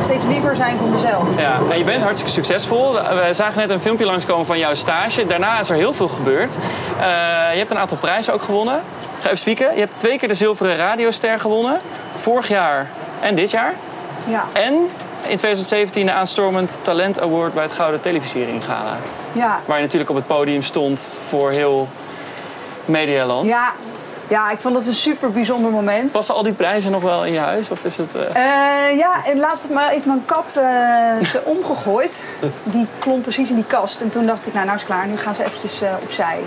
steeds 0.00 0.24
liever 0.26 0.56
zijn 0.56 0.76
voor 0.78 0.90
mezelf. 0.90 1.22
Ja, 1.38 1.58
en 1.70 1.78
je 1.78 1.84
bent 1.84 2.02
hartstikke 2.02 2.32
succesvol. 2.32 2.92
We 2.92 3.28
zagen 3.30 3.58
net 3.60 3.70
een 3.70 3.80
filmpje 3.80 4.04
langskomen 4.06 4.46
van 4.46 4.58
jouw 4.58 4.74
stage. 4.74 5.26
Daarna 5.26 5.58
is 5.58 5.68
er 5.68 5.76
heel 5.76 5.92
veel 5.92 6.08
gebeurd. 6.08 6.56
Eh, 7.00 7.06
je 7.52 7.58
hebt 7.58 7.70
een 7.70 7.78
aantal 7.78 7.96
prijzen 7.96 8.32
ook 8.34 8.42
gewonnen. 8.42 8.80
Ga 9.20 9.24
even 9.24 9.38
spieken. 9.38 9.74
Je 9.74 9.80
hebt 9.80 9.92
twee 9.96 10.18
keer 10.18 10.28
de 10.28 10.34
zilveren 10.34 10.76
radioster 10.76 11.40
gewonnen. 11.40 11.80
Vorig 12.16 12.48
jaar 12.48 12.86
en 13.20 13.34
dit 13.34 13.50
jaar. 13.50 13.72
Ja, 14.28 14.44
En 14.52 14.74
in 15.28 15.36
2017 15.36 16.06
de 16.06 16.12
aanstormend 16.12 16.78
Talent 16.82 17.20
Award 17.20 17.54
bij 17.54 17.62
het 17.62 17.72
Gouden 17.72 18.00
Televisiering 18.00 18.64
Gala. 18.64 18.96
ja. 19.32 19.60
Waar 19.64 19.76
je 19.76 19.82
natuurlijk 19.82 20.10
op 20.10 20.16
het 20.16 20.26
podium 20.26 20.62
stond 20.62 21.18
voor 21.28 21.50
heel 21.50 21.88
Medialand. 22.84 23.46
Ja, 23.46 23.72
ja, 24.28 24.50
ik 24.50 24.58
vond 24.58 24.74
dat 24.74 24.86
een 24.86 24.94
super 24.94 25.30
bijzonder 25.32 25.70
moment. 25.70 26.12
Passen 26.12 26.34
al 26.34 26.42
die 26.42 26.52
prijzen 26.52 26.90
nog 26.92 27.02
wel 27.02 27.24
in 27.24 27.32
je 27.32 27.38
huis? 27.38 27.70
Of 27.70 27.84
is 27.84 27.96
het... 27.96 28.14
eh, 28.14 28.22
Eh, 28.90 28.96
ja, 28.98 29.24
en 29.26 29.38
laatst 29.38 29.64
heeft 29.76 30.06
mijn 30.06 30.24
kat 30.24 30.46
eh, 30.56 31.26
ze 31.26 31.40
omgegooid. 31.56 32.22
Die 32.62 32.86
klom 32.98 33.20
precies 33.20 33.48
in 33.48 33.54
die 33.54 33.64
kast. 33.66 34.00
En 34.00 34.10
toen 34.10 34.26
dacht 34.26 34.46
ik, 34.46 34.52
nou, 34.52 34.64
nou 34.64 34.76
is 34.76 34.82
het 34.82 34.92
klaar. 34.92 35.06
Nu 35.06 35.16
gaan 35.16 35.34
ze 35.34 35.44
eventjes 35.44 35.80
opzij. 36.02 36.38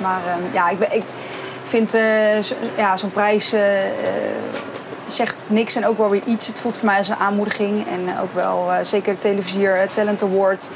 Maar 0.00 0.20
ehm, 0.26 0.54
ja, 0.54 0.68
ik, 0.68 0.78
ben, 0.78 0.94
ik 0.94 1.02
vind 1.68 1.92
ja, 2.76 2.96
zo'n 2.96 3.10
prijs 3.12 3.54
zegt 5.08 5.34
niks 5.46 5.76
en 5.76 5.86
ook 5.86 5.98
wel 5.98 6.10
weer 6.10 6.22
iets. 6.24 6.46
Het 6.46 6.58
voelt 6.58 6.76
voor 6.76 6.86
mij 6.86 6.98
als 6.98 7.08
een 7.08 7.16
aanmoediging. 7.16 7.86
En 7.86 8.20
ook 8.22 8.34
wel, 8.34 8.72
eh, 8.72 8.84
zeker 8.84 9.12
de 9.12 9.18
Televisier 9.18 9.74
eh, 9.74 9.88
Talent 9.88 10.22
Award... 10.22 10.70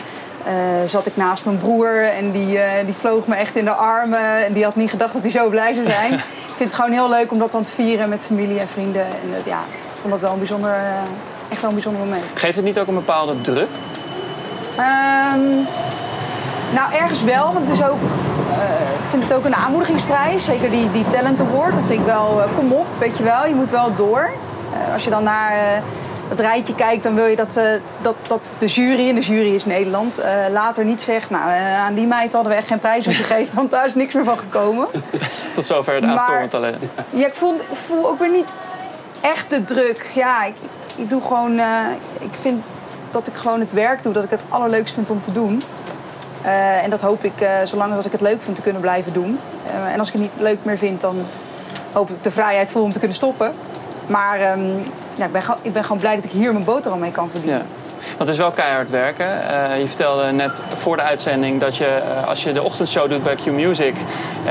eh, 0.45 0.53
zat 0.87 1.07
ik 1.07 1.17
naast 1.17 1.45
mijn 1.45 1.59
broer 1.59 2.03
en 2.03 2.31
die, 2.31 2.59
die 2.85 2.95
vloog 2.95 3.27
me 3.27 3.35
echt 3.35 3.57
in 3.57 3.65
de 3.65 3.71
armen. 3.71 4.45
En 4.47 4.53
die 4.53 4.65
had 4.65 4.77
niet 4.77 4.91
gedacht 4.91 5.13
dat 5.13 5.23
hij 5.23 5.31
zo 5.31 5.49
blij 5.49 5.75
zou 5.75 5.89
zijn. 5.89 6.13
ik 6.49 6.55
vind 6.57 6.71
het 6.71 6.75
gewoon 6.75 6.93
heel 6.93 7.09
leuk 7.09 7.33
om 7.33 7.39
dat 7.39 7.53
dan 7.53 7.63
te 7.63 7.71
vieren 7.71 8.09
met 8.09 8.27
familie 8.27 8.61
en 8.61 8.69
vrienden. 8.69 9.05
En 9.05 9.43
ja, 9.45 9.59
ik 9.95 10.01
vond 10.01 10.13
dat 10.13 10.21
wel 10.21 10.33
een 10.33 10.39
bijzonder, 10.39 10.77
echt 11.49 11.61
wel 11.61 11.71
een 11.71 11.77
bijzonder 11.77 12.03
moment. 12.03 12.25
Geeft 12.35 12.57
het 12.57 12.65
niet 12.65 12.79
ook 12.79 12.87
een 12.87 12.95
bepaalde 12.95 13.41
druk? 13.41 13.69
Ehm, 14.77 15.41
nou, 16.73 16.93
ergens 16.95 17.23
wel, 17.23 17.53
want 17.53 17.67
het 17.67 17.79
is 17.79 17.85
ook, 17.85 18.01
eh, 18.51 18.95
ik 18.95 19.09
vind 19.11 19.23
het 19.23 19.33
ook 19.35 19.45
een 19.45 19.55
aanmoedigingsprijs. 19.55 20.45
Zeker 20.45 20.71
die, 20.71 20.91
die 20.91 21.07
Talent 21.07 21.41
Award, 21.41 21.75
dat 21.75 21.85
vind 21.87 22.01
ik 22.01 22.07
wel, 22.07 22.43
eh, 22.43 22.49
kom 22.57 22.73
op, 22.73 22.87
weet 22.99 23.19
je 23.19 23.25
wel, 23.25 23.47
je 23.47 23.55
moet 23.55 23.71
wel 23.71 23.95
door. 23.95 24.31
Eh, 24.73 24.93
als 24.93 25.05
je 25.05 25.11
dan 25.11 25.23
naar 25.23 25.83
het 26.29 26.41
rijtje 26.41 26.75
kijkt, 26.75 27.03
dan 27.03 27.15
wil 27.15 27.27
je 27.27 27.37
dat, 27.37 27.61
dat, 28.03 28.15
dat 28.29 28.41
de 28.59 28.67
jury, 28.67 29.09
en 29.09 29.15
de 29.15 29.21
jury 29.21 29.55
is 29.55 29.65
Nederland, 29.65 30.23
later 30.51 30.85
niet 30.85 31.03
zegt, 31.03 31.31
nou, 31.31 31.51
aan 31.79 31.95
die 31.95 32.07
meid 32.07 32.33
hadden 32.33 32.53
we 32.53 32.59
echt 32.59 32.67
geen 32.67 32.79
prijs 32.79 33.07
gegeven, 33.07 33.55
want 33.55 33.71
daar 33.71 33.87
is 33.87 33.95
niks 33.95 34.15
meer 34.15 34.25
van 34.25 34.39
gekomen. 34.39 34.87
Tot 35.55 35.65
zover 35.65 35.95
het 35.95 36.05
aanstormend 36.05 36.51
talent. 36.51 36.77
Ja, 37.11 37.27
ik 37.27 37.35
voel, 37.35 37.55
ik 37.55 37.77
voel 37.87 38.09
ook 38.09 38.19
weer 38.19 38.31
niet 38.31 38.55
echt 39.21 39.51
de 39.51 39.65
druk. 39.65 40.11
Ja, 40.15 40.45
ik, 40.45 40.55
ik 40.97 41.11
doe 41.11 41.23
gewoon. 41.23 41.59
ik 42.21 42.35
vind 42.41 42.65
dat 43.11 43.27
ik 43.27 43.35
gewoon 43.35 43.61
het 43.61 43.73
werk 43.73 44.03
doe 44.03 44.13
dat 44.13 44.25
ik 44.25 44.31
het 44.31 44.45
allerleukst 44.49 44.95
vind 44.95 45.11
om 45.11 45.21
te 45.21 45.33
doen. 45.33 45.63
Eh, 46.43 46.85
en 46.85 46.91
dat 46.91 47.01
hoop 47.01 47.25
ik, 47.25 47.41
eh, 47.41 47.49
zolang 47.65 47.95
dat 47.95 48.05
ik 48.07 48.13
het 48.13 48.21
leuk 48.21 48.41
vind, 48.43 48.57
te 48.57 48.63
kunnen 48.63 48.81
blijven 48.83 49.13
doen. 49.13 49.39
Eh, 49.67 49.93
en 49.93 49.99
als 49.99 50.09
ik 50.09 50.15
het 50.15 50.23
niet 50.23 50.33
leuk 50.37 50.59
meer 50.63 50.79
vind, 50.79 51.01
dan 51.01 51.17
hoop 51.93 52.11
ik 52.11 52.23
de 52.23 52.31
vrijheid 52.31 52.71
voel 52.71 52.83
om 52.83 52.93
te 52.93 52.99
kunnen 52.99 53.17
stoppen. 53.17 53.53
Maar 54.07 54.41
ehm, 54.41 54.61
ja, 55.15 55.25
ik, 55.25 55.33
ben, 55.33 55.43
gewoon- 55.43 55.61
ik 55.63 55.73
ben 55.73 55.83
gewoon 55.83 55.99
blij 55.99 56.15
dat 56.15 56.25
ik 56.25 56.31
hier 56.31 56.53
mijn 56.53 56.65
boterham 56.65 57.01
mee 57.01 57.11
kan 57.11 57.31
verdienen. 57.31 57.59
Ja. 57.59 57.65
Want 58.07 58.19
het 58.19 58.29
is 58.29 58.37
wel 58.37 58.51
keihard 58.51 58.91
werken. 58.91 59.27
Je 59.81 59.87
vertelde 59.87 60.33
net 60.33 60.63
voor 60.77 60.97
de 60.97 61.03
uitzending 61.03 61.61
dat 61.61 61.77
je, 61.77 62.01
als 62.27 62.43
je 62.43 62.53
de 62.53 62.63
ochtendshow 62.63 63.11
doet 63.11 63.23
bij 63.23 63.35
Q 63.35 63.47
Music, 63.47 63.95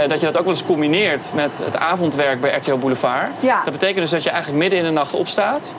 dat 0.08 0.20
je 0.20 0.26
dat 0.26 0.38
ook 0.38 0.44
wel 0.44 0.54
eens 0.54 0.66
combineert 0.66 1.30
met 1.34 1.62
het 1.66 1.78
avondwerk 1.78 2.42
bij 2.42 2.56
RTL 2.58 2.76
Boulevard. 2.76 3.28
Ja. 3.40 3.62
Dat 3.64 3.74
betekent 3.74 4.00
dus 4.00 4.10
dat 4.10 4.24
je 4.24 4.30
eigenlijk 4.30 4.62
midden 4.62 4.80
in 4.80 4.86
de 4.86 4.92
nacht 4.92 5.14
opstaat. 5.14 5.76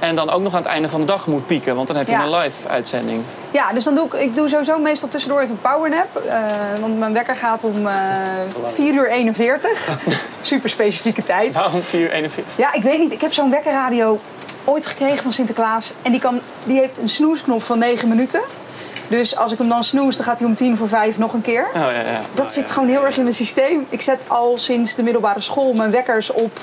En 0.00 0.14
dan 0.16 0.30
ook 0.30 0.40
nog 0.42 0.52
aan 0.54 0.62
het 0.62 0.70
einde 0.70 0.88
van 0.88 1.00
de 1.00 1.06
dag 1.06 1.26
moet 1.26 1.46
pieken, 1.46 1.74
want 1.74 1.86
dan 1.86 1.96
heb 1.96 2.06
je 2.06 2.12
Ja. 2.12 2.22
een 2.22 2.34
live 2.34 2.68
uitzending. 2.68 3.22
Ja, 3.50 3.72
dus 3.72 3.84
dan 3.84 3.94
doe 3.94 4.06
ik, 4.06 4.12
ik 4.12 4.34
doe 4.36 4.48
sowieso 4.48 4.78
meestal 4.78 5.08
tussendoor 5.08 5.40
even 5.40 5.50
een 5.62 5.70
powernap. 5.70 6.16
eh 6.16 6.36
want 6.80 6.98
mijn 6.98 7.12
wekker 7.12 7.36
gaat 7.36 7.64
om 7.64 7.86
eh 7.86 7.94
4 8.72 8.92
uur 8.94 9.10
41. 9.10 9.88
Super 10.40 10.70
specifieke 10.70 11.22
tijd. 11.22 11.56
Waarom 11.56 11.80
4 11.80 12.10
41? 12.12 12.56
Ja, 12.56 12.72
ik 12.72 12.82
weet 12.82 12.98
niet. 12.98 13.12
Ik 13.12 13.20
heb 13.20 13.32
zo'n 13.32 13.50
wekkerradio 13.50 14.20
ooit 14.64 14.86
gekregen 14.86 15.22
van 15.22 15.32
Sinterklaas. 15.32 15.92
En 16.02 16.10
die, 16.10 16.20
kan, 16.20 16.40
die 16.66 16.78
heeft 16.78 16.98
een 16.98 17.08
snoesknop 17.08 17.62
van 17.62 17.78
9 17.78 18.08
minuten. 18.08 18.40
Dus 19.08 19.36
als 19.36 19.52
ik 19.52 19.58
hem 19.58 19.68
dan 19.68 19.84
snoes, 19.84 20.16
dan 20.16 20.24
gaat 20.24 20.38
hij 20.38 20.48
om 20.48 20.54
tien 20.54 20.76
voor 20.76 20.88
vijf 20.88 21.18
nog 21.18 21.32
een 21.32 21.40
keer. 21.42 21.66
Oh 21.74 21.80
ja, 21.80 21.90
ja. 21.90 22.20
Dat 22.34 22.52
zit 22.52 22.70
gewoon 22.70 22.88
heel 22.88 23.04
erg 23.06 23.16
in 23.16 23.22
mijn 23.22 23.34
systeem. 23.34 23.86
Ik 23.88 24.02
zet 24.02 24.24
al 24.28 24.56
sinds 24.58 24.94
de 24.94 25.02
middelbare 25.02 25.40
school 25.40 25.72
mijn 25.72 25.90
wekkers 25.90 26.30
op 26.32 26.58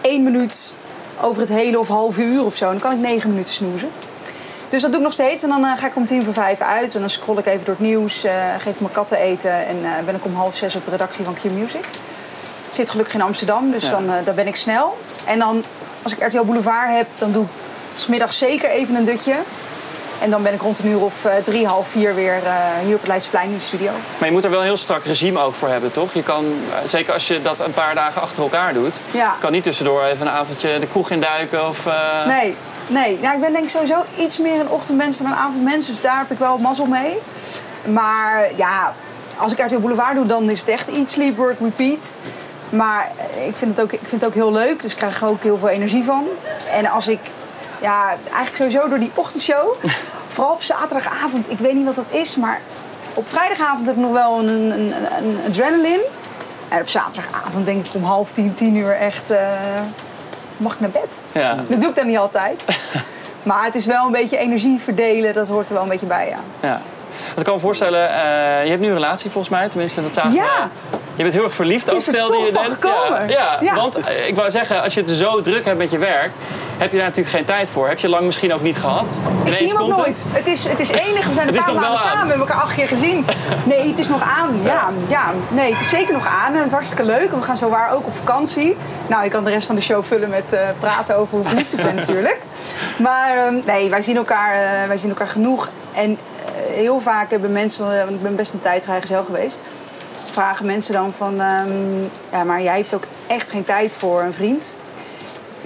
één 0.00 0.22
minuut 0.22 0.74
over 1.20 1.40
het 1.40 1.50
hele 1.50 1.78
of 1.78 1.88
halve 1.88 2.22
uur 2.22 2.44
of 2.44 2.56
zo. 2.56 2.64
En 2.64 2.70
dan 2.70 2.80
kan 2.80 2.92
ik 2.92 2.98
negen 2.98 3.30
minuten 3.30 3.54
snoezen. 3.54 3.90
Dus 4.68 4.82
dat 4.82 4.90
doe 4.90 5.00
ik 5.00 5.06
nog 5.06 5.14
steeds. 5.14 5.42
En 5.42 5.48
dan 5.48 5.64
eh, 5.64 5.70
ga 5.78 5.86
ik 5.86 5.96
om 5.96 6.06
tien 6.06 6.24
voor 6.24 6.32
vijf 6.34 6.60
uit. 6.60 6.94
En 6.94 7.00
dan 7.00 7.10
scroll 7.10 7.38
ik 7.38 7.46
even 7.46 7.64
door 7.64 7.74
het 7.74 7.84
nieuws. 7.86 8.24
eh, 8.24 8.32
geef 8.58 8.80
mijn 8.80 8.92
katten 8.92 9.18
eten. 9.18 9.66
En 9.66 9.76
eh, 9.84 9.90
ben 10.04 10.14
ik 10.14 10.24
om 10.24 10.34
half 10.34 10.56
zes 10.56 10.76
op 10.76 10.84
de 10.84 10.90
redactie 10.90 11.24
van 11.24 11.34
Q 11.34 11.42
Music. 11.44 11.84
Ik 12.68 12.80
zit 12.80 12.90
gelukkig 12.90 13.14
in 13.14 13.22
Amsterdam, 13.22 13.70
dus 13.70 13.84
Ja. 13.84 13.90
dan, 13.90 14.06
dan 14.24 14.34
ben 14.34 14.46
ik 14.46 14.56
snel. 14.56 14.98
En 15.26 15.38
dan, 15.38 15.64
als 16.02 16.12
ik 16.16 16.22
RTL 16.26 16.42
Boulevard 16.44 16.90
heb, 16.96 17.06
dan 17.18 17.32
doe 17.32 17.42
ik 17.44 17.48
's 17.96 18.06
middags 18.06 18.38
zeker 18.38 18.70
even 18.70 18.94
een 18.94 19.04
dutje. 19.04 19.34
En 20.24 20.30
dan 20.30 20.42
ben 20.42 20.54
ik 20.54 20.60
rond 20.62 20.78
een 20.78 20.86
uur 20.86 21.00
of 21.00 21.24
eh, 21.24 21.32
drie, 21.44 21.66
half 21.66 21.88
vier 21.88 22.14
weer 22.14 22.34
eh, 22.44 22.54
hier 22.84 22.94
op 22.94 23.00
het 23.00 23.08
Leidseplein 23.08 23.48
in 23.48 23.54
de 23.54 23.60
studio. 23.60 23.90
Maar 24.18 24.28
je 24.28 24.34
moet 24.34 24.44
er 24.44 24.50
wel 24.50 24.58
een 24.58 24.64
heel 24.64 24.76
strak 24.76 25.04
regime 25.04 25.40
ook 25.40 25.54
voor 25.54 25.68
hebben, 25.68 25.92
toch? 25.92 26.14
Je 26.14 26.22
kan, 26.22 26.44
eh, 26.44 26.88
zeker 26.88 27.12
als 27.12 27.28
je 27.28 27.42
dat 27.42 27.60
een 27.60 27.72
paar 27.72 27.94
dagen 27.94 28.22
achter 28.22 28.42
elkaar 28.42 28.72
doet, 28.72 29.00
Ja. 29.10 29.34
kan 29.40 29.52
niet 29.52 29.62
tussendoor 29.62 30.04
even 30.04 30.26
een 30.26 30.32
avondje 30.32 30.78
de 30.78 30.86
kroeg 30.86 31.10
induiken 31.10 31.68
of... 31.68 31.88
Nee, 32.26 32.56
nee. 32.86 33.18
Nou, 33.22 33.34
ik 33.34 33.40
ben 33.40 33.52
denk 33.52 33.64
ik 33.64 33.70
sowieso 33.70 34.04
iets 34.16 34.38
meer 34.38 34.60
een 34.60 34.68
ochtendmens 34.68 35.18
dan 35.18 35.26
een 35.26 35.36
avondmens. 35.36 35.86
Dus 35.86 36.00
daar 36.00 36.18
heb 36.18 36.30
ik 36.30 36.38
wel 36.38 36.58
mazzel 36.58 36.86
mee. 36.86 37.18
Maar 37.84 38.48
ja, 38.56 38.94
als 39.36 39.52
ik 39.52 39.58
RTL 39.58 39.78
Boulevard 39.78 40.14
doe, 40.16 40.26
dan 40.26 40.50
is 40.50 40.60
het 40.60 40.68
echt 40.68 40.88
iets 40.88 41.12
sleep, 41.12 41.36
work, 41.36 41.58
repeat. 41.60 42.16
Maar 42.70 43.10
ik 43.46 43.56
vind, 43.56 43.76
het 43.76 43.80
ook, 43.86 43.92
ik 43.92 44.00
vind 44.04 44.20
het 44.20 44.26
ook 44.26 44.34
heel 44.34 44.52
leuk, 44.52 44.82
dus 44.82 44.90
ik 44.90 44.96
krijg 44.96 45.20
er 45.20 45.28
ook 45.28 45.42
heel 45.42 45.58
veel 45.58 45.68
energie 45.68 46.04
van. 46.04 46.26
En 46.72 46.86
als 46.86 47.08
ik, 47.08 47.18
ja, 47.84 48.08
eigenlijk 48.08 48.56
sowieso 48.56 48.88
door 48.88 48.98
die 48.98 49.10
ochtendshow, 49.14 49.66
vooral 50.28 50.52
op 50.52 50.62
zaterdagavond, 50.62 51.50
ik 51.50 51.58
weet 51.58 51.74
niet 51.74 51.84
wat 51.84 51.94
dat 51.94 52.10
is, 52.10 52.36
maar 52.36 52.60
op 53.14 53.26
vrijdagavond 53.28 53.86
heb 53.86 53.96
ik 53.96 54.02
nog 54.02 54.12
wel 54.12 54.38
een, 54.38 54.48
een, 54.48 54.70
een, 54.80 55.24
een 55.24 55.38
adrenaline. 55.48 56.04
En 56.68 56.80
op 56.80 56.88
zaterdagavond 56.88 57.64
denk 57.64 57.86
ik 57.86 57.94
om 57.94 58.02
half 58.04 58.32
tien, 58.32 58.54
tien 58.54 58.76
uur 58.76 58.96
echt, 58.96 59.30
eh, 59.30 59.38
mag 60.56 60.72
ik 60.74 60.80
naar 60.80 60.90
bed? 60.90 61.20
Ja. 61.32 61.54
Dat 61.68 61.80
doe 61.80 61.90
ik 61.90 61.96
dan 61.96 62.06
niet 62.06 62.18
altijd. 62.18 62.64
Maar 63.42 63.64
het 63.64 63.74
is 63.74 63.86
wel 63.86 64.06
een 64.06 64.12
beetje 64.12 64.36
energie 64.36 64.78
verdelen, 64.80 65.34
dat 65.34 65.48
hoort 65.48 65.68
er 65.68 65.74
wel 65.74 65.82
een 65.82 65.88
beetje 65.88 66.06
bij, 66.06 66.28
ja. 66.28 66.68
Ja. 66.68 66.80
Ik 67.36 67.44
kan 67.44 67.54
me 67.54 67.60
voorstellen, 67.60 68.08
eh, 68.08 68.64
je 68.64 68.70
hebt 68.70 68.80
nu 68.80 68.86
een 68.86 68.94
relatie 68.94 69.30
volgens 69.30 69.54
mij, 69.54 69.68
tenminste 69.68 70.02
dat 70.02 70.14
zagen. 70.14 70.32
Ja. 70.32 70.70
Je 71.16 71.22
bent 71.22 71.34
heel 71.34 71.44
erg 71.44 71.54
verliefd, 71.54 71.92
ook 71.92 72.00
stelde 72.00 72.36
je 72.36 72.52
net. 72.52 72.62
gekomen. 72.72 73.28
Ja, 73.28 73.34
ja, 73.38 73.56
Ja. 73.60 73.74
want 73.74 73.96
eh, 73.96 74.26
ik 74.28 74.34
wou 74.36 74.50
zeggen, 74.50 74.82
als 74.82 74.94
je 74.94 75.00
het 75.00 75.10
zo 75.10 75.40
druk 75.40 75.64
hebt 75.64 75.78
met 75.78 75.90
je 75.90 75.98
werk, 75.98 76.30
heb 76.78 76.90
je 76.90 76.96
daar 76.96 77.06
natuurlijk 77.06 77.36
geen 77.36 77.44
tijd 77.44 77.70
voor. 77.70 77.88
Heb 77.88 77.98
je 77.98 78.08
lang 78.08 78.24
misschien 78.26 78.54
ook 78.54 78.62
niet 78.62 78.78
gehad. 78.78 79.20
Ik 79.24 79.40
Ineens 79.40 79.56
zie 79.56 79.68
hem 79.68 79.76
ook 79.76 79.88
het. 79.88 79.96
nooit. 79.96 80.24
Het 80.28 80.46
is, 80.46 80.64
het 80.64 80.80
is 80.80 80.88
enig, 81.06 81.26
we 81.26 81.34
zijn 81.34 81.48
een 81.48 81.54
paar 81.54 81.74
maanden 81.74 81.90
aan. 81.90 81.96
samen, 81.96 82.22
we 82.22 82.28
hebben 82.28 82.46
elkaar 82.48 82.62
acht 82.62 82.74
keer 82.74 82.88
gezien. 82.88 83.24
Nee, 83.64 83.88
het 83.88 83.98
is 83.98 84.08
nog 84.08 84.22
aan. 84.22 84.60
Ja, 84.62 84.88
ja, 85.08 85.30
nee, 85.50 85.72
het 85.72 85.80
is 85.80 85.88
zeker 85.88 86.12
nog 86.12 86.26
aan. 86.26 86.52
En 86.52 86.56
het 86.56 86.66
is 86.66 86.72
hartstikke 86.72 87.04
leuk. 87.04 87.30
We 87.30 87.42
gaan 87.42 87.56
zo 87.56 87.68
waar 87.68 87.92
ook 87.92 88.06
op 88.06 88.16
vakantie. 88.16 88.76
Nou, 89.06 89.24
ik 89.24 89.30
kan 89.30 89.44
de 89.44 89.50
rest 89.50 89.66
van 89.66 89.74
de 89.74 89.80
show 89.82 90.04
vullen 90.04 90.30
met 90.30 90.52
eh, 90.52 90.60
praten 90.80 91.16
over 91.16 91.36
hoe 91.36 91.44
verliefd 91.46 91.72
ik 91.72 91.82
ben 91.82 91.94
natuurlijk. 92.04 92.40
Maar 92.96 93.36
ehm, 93.36 93.54
nee, 93.64 93.90
wij 93.90 94.02
zien 94.02 94.16
elkaar, 94.16 94.54
eh, 94.54 94.88
wij 94.88 94.96
zien 94.98 95.08
elkaar 95.10 95.28
genoeg. 95.28 95.68
En 95.94 96.10
eh, 96.10 96.74
heel 96.74 97.00
vaak 97.00 97.30
hebben 97.30 97.52
mensen, 97.52 97.86
want 97.86 98.10
ik 98.10 98.22
ben 98.22 98.36
best 98.36 98.52
een 98.52 98.60
tijd 98.60 98.84
vrijgezel 98.84 99.24
geweest... 99.24 99.60
vragen 100.30 100.66
mensen 100.66 100.92
dan 100.92 101.12
van... 101.16 101.40
ehm, 101.40 102.02
ja, 102.32 102.44
maar 102.44 102.62
jij 102.62 102.76
hebt 102.76 102.94
ook 102.94 103.04
echt 103.26 103.50
geen 103.50 103.64
tijd 103.64 103.96
voor 103.96 104.22
een 104.22 104.32
vriend... 104.34 104.74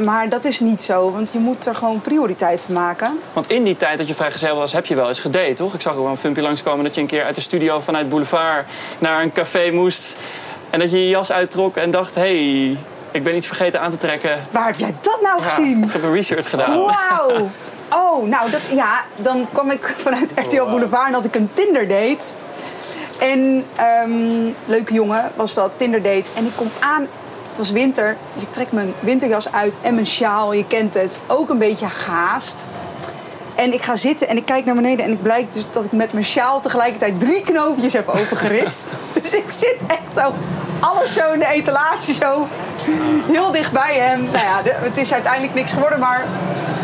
Maar 0.04 0.28
dat 0.28 0.44
is 0.44 0.60
niet 0.60 0.82
zo, 0.82 1.10
want 1.12 1.32
je 1.32 1.38
moet 1.38 1.66
er 1.66 1.74
gewoon 1.74 2.00
prioriteit 2.00 2.60
van 2.60 2.74
maken. 2.74 3.18
Want 3.32 3.50
in 3.50 3.62
die 3.64 3.76
tijd 3.76 3.98
dat 3.98 4.08
je 4.08 4.14
vrijgezel 4.14 4.56
was, 4.56 4.72
heb 4.72 4.86
je 4.86 4.94
wel 4.94 5.08
eens 5.08 5.18
gedate, 5.20 5.54
toch? 5.54 5.74
Ik 5.74 5.80
zag 5.80 5.94
ook 5.94 6.02
wel 6.02 6.10
een 6.10 6.16
filmpje 6.16 6.42
langskomen 6.42 6.84
dat 6.84 6.94
je 6.94 7.00
een 7.00 7.06
keer 7.06 7.24
uit 7.24 7.34
de 7.34 7.40
studio 7.40 7.80
vanuit 7.80 8.08
Boulevard 8.08 8.66
naar 8.98 9.22
een 9.22 9.32
café 9.32 9.70
moest. 9.70 10.16
En 10.70 10.78
dat 10.78 10.90
je 10.90 10.98
je 11.02 11.08
jas 11.08 11.32
uittrok 11.32 11.76
en 11.76 11.90
dacht, 11.90 12.14
hé, 12.14 12.20
hey, 12.66 12.78
ik 13.10 13.22
ben 13.24 13.36
iets 13.36 13.46
vergeten 13.46 13.80
aan 13.80 13.90
te 13.90 13.96
trekken. 13.96 14.46
Waar 14.50 14.66
heb 14.66 14.78
jij 14.78 14.94
dat 15.00 15.18
nou 15.22 15.42
Ja, 15.42 15.48
gezien? 15.48 15.84
ik 15.84 15.92
heb 15.92 16.02
een 16.02 16.12
research 16.12 16.50
gedaan. 16.50 16.74
Wauw! 16.82 17.48
Oh, 17.92 18.26
nou, 18.26 18.50
dat, 18.50 18.60
ja, 18.72 19.04
dan 19.16 19.46
kwam 19.52 19.70
ik 19.70 19.94
vanuit 19.96 20.32
RTL 20.34 20.64
Boulevard 20.64 21.06
en 21.06 21.12
had 21.12 21.24
ik 21.24 21.34
een 21.34 21.50
Tinder 21.54 21.88
date. 21.88 22.24
En 23.18 23.64
ehm, 23.76 24.50
leuke 24.64 24.94
jongen 24.94 25.30
was 25.34 25.54
dat, 25.54 25.70
Tinder 25.76 26.02
date. 26.02 26.24
En 26.36 26.44
ik 26.44 26.52
kom 26.56 26.70
aan, 26.80 27.06
het 27.58 27.66
was 27.66 27.76
winter, 27.76 28.16
dus 28.34 28.42
ik 28.42 28.52
trek 28.52 28.72
mijn 28.72 28.94
winterjas 29.00 29.52
uit 29.52 29.76
en 29.82 29.94
mijn 29.94 30.06
sjaal, 30.06 30.52
je 30.52 30.66
kent 30.66 30.94
het. 30.94 31.18
Ook 31.26 31.48
een 31.48 31.58
beetje 31.58 31.88
gehaast. 31.88 32.64
En 33.54 33.72
ik 33.72 33.82
ga 33.82 33.96
zitten 33.96 34.28
en 34.28 34.36
ik 34.36 34.44
kijk 34.44 34.64
naar 34.64 34.74
beneden 34.74 35.04
en 35.04 35.12
ik 35.12 35.22
blijkt 35.22 35.52
dus 35.52 35.62
dat 35.70 35.84
ik 35.84 35.92
met 35.92 36.12
mijn 36.12 36.24
sjaal 36.24 36.60
tegelijkertijd 36.60 37.20
drie 37.20 37.42
knoopjes 37.42 37.92
heb 37.92 38.08
opengeritst. 38.08 38.96
dus 39.22 39.32
ik 39.32 39.44
zit 39.50 39.76
echt 39.86 40.16
zo, 40.16 40.32
alles 40.80 41.12
zo 41.12 41.32
in 41.32 41.38
de 41.38 41.46
etalage, 41.46 42.12
zo 42.12 42.46
heel 43.26 43.52
dicht 43.52 43.72
bij 43.72 43.94
hem. 43.94 44.22
Nou 44.32 44.44
ja, 44.44 44.60
het 44.64 44.96
is 44.96 45.12
uiteindelijk 45.12 45.54
niks 45.54 45.72
geworden, 45.72 45.98
maar 45.98 46.24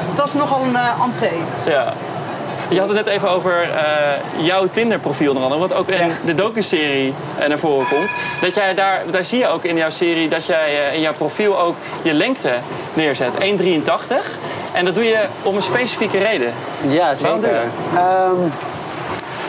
het 0.09 0.19
was 0.19 0.35
nogal 0.35 0.63
een 0.63 0.77
eh, 0.77 1.03
entree. 1.05 1.41
Ja. 1.67 1.93
Je 2.69 2.79
had 2.79 2.89
het 2.89 2.97
net 2.97 3.07
even 3.07 3.31
over 3.31 3.63
eh, 3.63 4.47
jouw 4.47 4.67
Tinder-profiel 4.73 5.29
onder 5.29 5.43
andere, 5.43 5.61
wat 5.61 5.73
ook 5.73 5.89
in 5.89 6.07
Ja. 6.07 6.15
de 6.25 6.35
docu-serie 6.35 7.15
eh, 7.39 7.49
naar 7.49 7.59
voren 7.59 7.87
komt. 7.89 8.11
Dat 8.41 8.55
jij 8.55 8.75
daar, 8.75 9.03
daar 9.11 9.25
zie 9.25 9.39
je 9.39 9.47
ook 9.49 9.65
in 9.65 9.77
jouw 9.77 9.91
serie 9.91 10.29
dat 10.29 10.47
jij 10.47 10.87
eh, 10.89 10.95
in 10.95 11.01
jouw 11.01 11.13
profiel 11.15 11.61
ook 11.61 11.77
je 12.03 12.13
lengte 12.13 12.53
neerzet, 12.95 13.35
1,83. 13.39 14.39
En 14.73 14.85
dat 14.85 14.95
doe 14.95 15.05
je 15.05 15.25
om 15.43 15.57
een 15.57 15.63
specifieke 15.63 16.19
reden. 16.19 16.53
Ja, 16.89 17.15
Waarom 17.21 17.41
doe 17.41 17.51
je 17.51 17.57
zeker. 17.91 18.01
Ehm, 18.03 18.37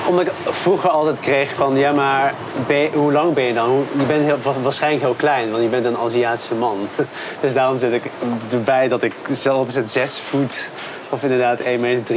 omdat 0.08 0.26
ik 0.26 0.32
vroeger 0.44 0.90
altijd 0.90 1.20
kreeg 1.20 1.54
van, 1.56 1.78
ja 1.78 1.92
maar 1.92 2.34
je- 2.68 2.90
hoe 2.94 3.12
lang 3.12 3.34
ben 3.34 3.48
je 3.48 3.54
dan? 3.54 3.86
Je 3.98 4.04
bent 4.04 4.24
heel, 4.26 4.38
wa- 4.44 4.52
waarschijnlijk 4.62 5.04
heel 5.04 5.14
klein, 5.14 5.52
want 5.52 5.64
je 5.64 5.70
bent 5.70 5.86
een 5.86 5.98
Aziatische 5.98 6.56
man. 6.56 6.78
Dus 7.42 7.54
daarom 7.54 7.80
zit 7.80 7.94
ik 7.94 8.04
erbij 8.52 8.88
dat 8.88 9.04
ik 9.04 9.14
zelf 9.30 9.68
6 9.84 10.20
voet 10.30 10.70
of 11.16 11.24
inderdaad 11.24 11.60
1,83 11.60 11.66
meter 11.82 12.16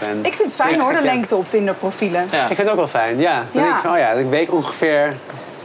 ben. 0.00 0.18
Ik 0.22 0.34
vind 0.34 0.52
het 0.52 0.54
fijn 0.54 0.80
hoor, 0.80 0.92
de 0.92 1.02
lengte 1.02 1.36
op 1.36 1.50
Tinder-profielen. 1.50 2.26
Ja. 2.30 2.40
Ik 2.40 2.46
vind 2.46 2.58
het 2.58 2.68
ook 2.70 2.76
wel 2.76 2.88
fijn, 2.88 3.18
ja. 3.20 3.34
Dan 3.34 3.44
Ja. 3.52 3.60
denk 3.62 3.74
ik 3.74 3.80
van, 3.82 3.90
oh 3.92 3.98
ja, 3.98 4.10
ik 4.10 4.28
weet 4.28 4.50
ongeveer 4.50 5.14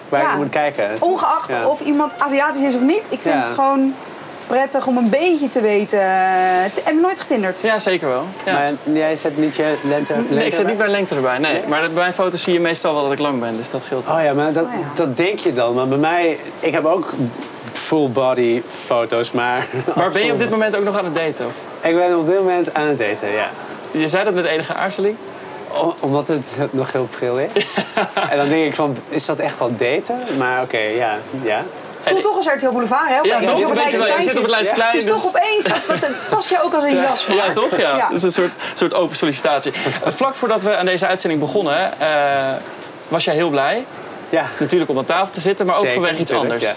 waar 0.10 0.22
Ja. 0.22 0.32
ik 0.32 0.38
moet 0.38 0.50
kijken. 0.50 0.90
Ongeacht 1.00 1.52
Ja. 1.52 1.68
of 1.68 1.80
iemand 1.82 2.14
Aziatisch 2.18 2.62
is 2.62 2.76
of 2.76 2.82
niet, 2.82 3.06
ik 3.10 3.22
vind 3.22 3.36
Ja. 3.36 3.42
het 3.42 3.52
gewoon 3.52 3.96
prettig 4.48 4.88
om 4.88 4.98
een 4.98 5.10
beetje 5.10 5.50
te 5.50 5.62
weten. 5.62 6.00
Te- 6.74 6.82
Heb 6.84 6.94
je 6.94 7.00
nooit 7.02 7.20
getinderd? 7.20 7.62
Ja, 7.62 7.80
zeker 7.80 8.08
wel. 8.08 8.24
Ja. 8.46 8.54
Maar 8.54 8.72
jij 8.94 9.16
zet 9.16 9.38
niet 9.38 9.56
je 9.56 9.74
lengte, 9.84 10.14
lengte 10.14 10.34
Nee, 10.34 10.46
ik 10.46 10.54
zet 10.54 10.68
niet 10.68 10.78
bij 10.78 10.88
lengte 10.88 11.16
erbij. 11.16 11.38
Nee. 11.38 11.62
Maar 11.68 11.80
bij 11.80 11.90
mijn 11.94 12.14
foto's 12.14 12.44
zie 12.44 12.54
je 12.54 12.60
meestal 12.60 12.94
wel 12.94 13.04
dat 13.04 13.12
ik 13.12 13.20
lang 13.20 13.40
ben, 13.40 13.58
dus 13.58 13.70
dat 13.70 13.84
scheelt 13.84 14.06
wel. 14.06 14.16
Oh 14.16 14.24
ja, 14.24 14.34
maar 14.34 14.54
dat, 14.54 14.66
Oh 14.66 14.72
ja. 14.74 14.80
dat 14.96 15.18
denk 15.18 15.40
je 15.40 15.54
dan. 15.54 15.76
Maar 15.76 15.88
bij 15.88 15.98
mij, 15.98 16.38
ik 16.60 16.74
heb 16.74 16.86
ook 16.86 17.14
full 17.84 18.10
body 18.10 18.62
foto's, 18.86 19.32
maar... 19.32 19.68
Maar 19.96 20.12
ben 20.12 20.26
je 20.26 20.32
op 20.32 20.40
dit 20.40 20.50
moment 20.50 20.76
ook 20.76 20.84
nog 20.84 20.98
aan 20.98 21.06
het 21.06 21.16
daten? 21.16 21.46
Ik 21.82 21.96
ben 21.96 22.18
op 22.18 22.28
dit 22.28 22.38
moment 22.38 22.74
aan 22.74 22.88
het 22.88 22.98
daten, 22.98 23.32
ja. 23.32 23.50
Je 23.92 24.08
zei 24.08 24.24
dat 24.24 24.34
met 24.34 24.46
enige 24.46 24.74
aarzeling. 24.74 25.18
Omdat 26.02 26.28
het 26.28 26.48
nog 26.72 26.92
heel 26.92 27.08
pril 27.12 27.38
is. 27.38 27.52
en 28.32 28.38
dan 28.38 28.50
denk 28.50 28.66
ik 28.66 28.76
van, 28.76 28.98
is 29.10 29.26
dat 29.26 29.38
echt 29.38 29.60
wel 29.60 29.76
daten? 29.76 30.16
Maar 30.38 30.62
oké, 30.62 30.78
ja, 30.78 31.18
ja. 31.44 31.64
Voelt 32.00 32.22
toch 32.22 32.36
als 32.36 32.46
RTL 32.46 32.70
Boulevard, 32.70 33.10
hè? 33.10 33.20
Ja, 33.22 33.40
toch? 33.40 33.60
je 33.60 33.66
op 33.66 33.72
het. 33.72 33.84
Je 33.84 34.24
zit 34.24 34.36
op 34.36 34.42
het 34.42 34.50
Leidseplein 34.50 34.50
Leidseplein. 34.50 34.92
Het 34.92 34.96
is 34.96 35.04
dus- 35.04 35.12
toch 35.12 35.28
opeens, 35.28 35.64
dat, 36.02 36.12
past 36.30 36.50
je 36.50 36.64
ook 36.64 36.74
als 36.74 36.84
een 36.84 37.02
jas. 37.08 37.26
Ja, 37.26 37.36
maar. 37.36 37.54
toch? 37.54 37.78
Ja. 37.78 37.98
Ja. 37.98 38.08
Dat 38.08 38.18
is 38.18 38.24
een 38.24 38.32
soort, 38.32 38.52
soort 38.74 38.94
open 38.94 39.16
sollicitatie. 39.16 39.72
Eh, 40.04 40.12
Vlak 40.12 40.36
voordat 40.36 40.64
we 40.64 40.76
aan 40.76 40.86
deze 40.86 41.08
uitzending 41.08 41.42
begonnen, 41.42 42.00
eh, 42.00 42.54
was 43.08 43.24
jij 43.24 43.34
heel 43.34 43.50
blij. 43.50 43.86
Ja, 44.30 44.46
Natuurlijk 44.60 44.90
om 44.90 44.98
aan 44.98 45.06
tafel 45.06 45.34
te 45.34 45.42
zitten, 45.42 45.66
maar 45.66 45.76
ook 45.76 45.82
zeker, 45.82 45.98
vanwege 46.00 46.22
iets 46.22 46.32
anders. 46.32 46.64
Ja. 46.64 46.74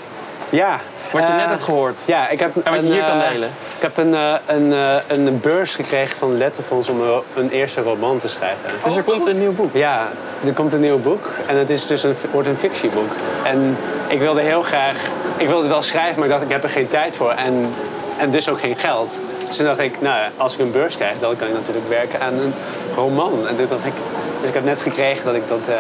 ja. 0.51 0.81
Wat 1.17 1.27
je 1.27 1.33
eh, 1.33 1.39
net 1.39 1.49
hebt 1.49 1.63
gehoord. 1.63 2.03
Ja, 2.07 2.29
ik 2.29 2.41
heb 2.41 2.57
En 2.57 2.73
wat 2.73 2.81
je 2.81 2.87
een, 2.87 2.93
hier 2.93 3.05
kan 3.05 3.21
eh, 3.21 3.29
delen. 3.29 3.49
Ik 3.49 3.83
heb 3.83 3.97
een, 3.97 4.15
eh, 4.15 4.35
een, 4.47 4.73
eh, 4.73 4.97
een 5.07 5.41
beurs 5.41 5.75
gekregen 5.75 6.19
van 6.19 6.37
Letterfonds 6.37 6.89
om 6.89 7.01
een, 7.01 7.23
een 7.35 7.51
eerste 7.51 7.81
roman 7.81 8.19
te 8.19 8.29
schrijven. 8.29 8.59
Dus 8.65 8.83
er 8.83 8.91
wat 8.91 9.05
komt 9.05 9.25
goed. 9.25 9.35
een 9.35 9.41
nieuw 9.41 9.53
boek. 9.53 9.73
Ja, 9.73 10.09
er 10.47 10.53
komt 10.53 10.73
een 10.73 10.81
nieuw 10.81 10.99
boek 10.99 11.31
en 11.47 11.59
het 11.59 11.71
is 11.71 11.87
dus 11.87 12.03
een, 12.03 12.15
wordt 12.31 12.49
een 12.49 12.57
fictieboek. 12.57 13.13
En 13.45 13.77
ik 14.07 14.19
wilde 14.19 14.41
heel 14.41 14.63
graag, 14.63 14.97
ik 15.37 15.47
wilde 15.47 15.63
het 15.63 15.73
wel 15.73 15.83
schrijven, 15.83 16.15
maar 16.15 16.25
ik 16.25 16.31
dacht 16.31 16.45
ik 16.45 16.51
heb 16.51 16.63
er 16.63 16.69
geen 16.69 16.89
tijd 16.89 17.17
voor 17.17 17.31
en, 17.31 17.69
en 18.17 18.31
dus 18.31 18.49
ook 18.49 18.61
geen 18.61 18.79
geld. 18.79 19.21
Dus 19.47 19.57
toen 19.57 19.67
dacht 19.67 19.81
ik, 19.81 20.01
nou 20.01 20.17
ja, 20.17 20.31
als 20.37 20.55
ik 20.55 20.61
een 20.61 20.73
beurs 20.73 20.97
krijg, 20.97 21.19
dan 21.19 21.37
kan 21.37 21.49
ik 21.49 21.55
natuurlijk 21.55 21.89
werken 21.89 22.21
aan 22.21 22.33
een 22.33 22.55
roman. 22.95 23.49
En 23.49 23.57
toen 23.57 23.67
dacht 23.69 23.87
ik, 23.87 23.93
dus 24.41 24.49
ik 24.49 24.55
heb 24.55 24.65
net 24.65 24.81
gekregen 24.81 25.25
dat 25.25 25.35
ik 25.35 25.49
dat 25.49 25.69
eh 25.69 25.75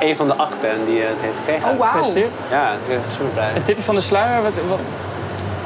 een 0.00 0.16
van 0.16 0.26
de 0.26 0.34
acht 0.34 0.60
ben 0.60 0.84
die 0.84 1.02
eh, 1.02 1.08
het 1.08 1.18
heeft 1.20 1.38
gekregen. 1.38 1.70
Oh, 1.70 1.78
wauw. 1.78 1.88
Gefeliciteerd. 1.88 2.32
Ja, 2.50 2.70
ik 2.70 2.88
ben 2.88 3.02
super 3.10 3.32
blij. 3.32 3.50
Een 3.54 3.62
tipje 3.62 3.82
van 3.82 3.94
de 3.94 4.00
sluier. 4.00 4.42
Wat, 4.42 4.52
wat, 4.68 4.78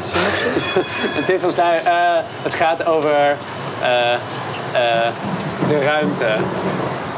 synopsis? 0.04 0.74
Een 1.16 1.24
tip 1.24 1.40
van 1.40 1.52
Sluier, 1.52 1.82
eh, 1.86 2.22
het 2.42 2.54
gaat 2.54 2.86
over 2.86 3.36
eh, 3.82 4.12
eh, 4.12 4.18
de 5.66 5.78
ruimte. 5.78 6.26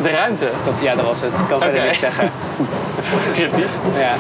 De 0.02 0.11
ruimte. 0.11 0.48
Dat, 0.64 0.74
ja, 0.81 0.94
dat 0.94 1.05
was 1.05 1.20
het. 1.20 1.33
Ik 1.33 1.48
kan 1.48 1.61
verder 1.61 1.76
Oké. 1.76 1.87
niks 1.87 1.98
zeggen. 1.98 2.31
Cryptisch. 3.35 3.72
Ja. 3.98 4.14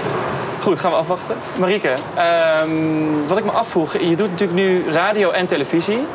Goed, 0.60 0.80
gaan 0.80 0.90
we 0.90 0.96
afwachten. 0.96 1.36
Marieke, 1.58 1.92
ehm, 2.14 3.28
wat 3.28 3.38
ik 3.38 3.44
me 3.44 3.50
afvroeg. 3.50 3.92
Je 3.98 4.16
doet 4.16 4.30
natuurlijk 4.30 4.58
nu 4.58 4.90
radio 4.90 5.30
en 5.30 5.46
televisie. 5.46 6.06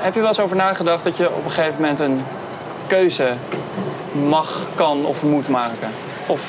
Heb 0.00 0.14
je 0.14 0.20
wel 0.20 0.28
eens 0.28 0.40
over 0.40 0.56
nagedacht 0.56 1.04
dat 1.04 1.16
je 1.16 1.28
op 1.28 1.44
een 1.44 1.50
gegeven 1.50 1.80
moment 1.80 2.00
een 2.00 2.24
keuze 2.86 3.32
mag, 4.12 4.68
kan 4.74 5.04
of 5.04 5.22
moet 5.22 5.48
maken? 5.48 5.90
Of 6.26 6.42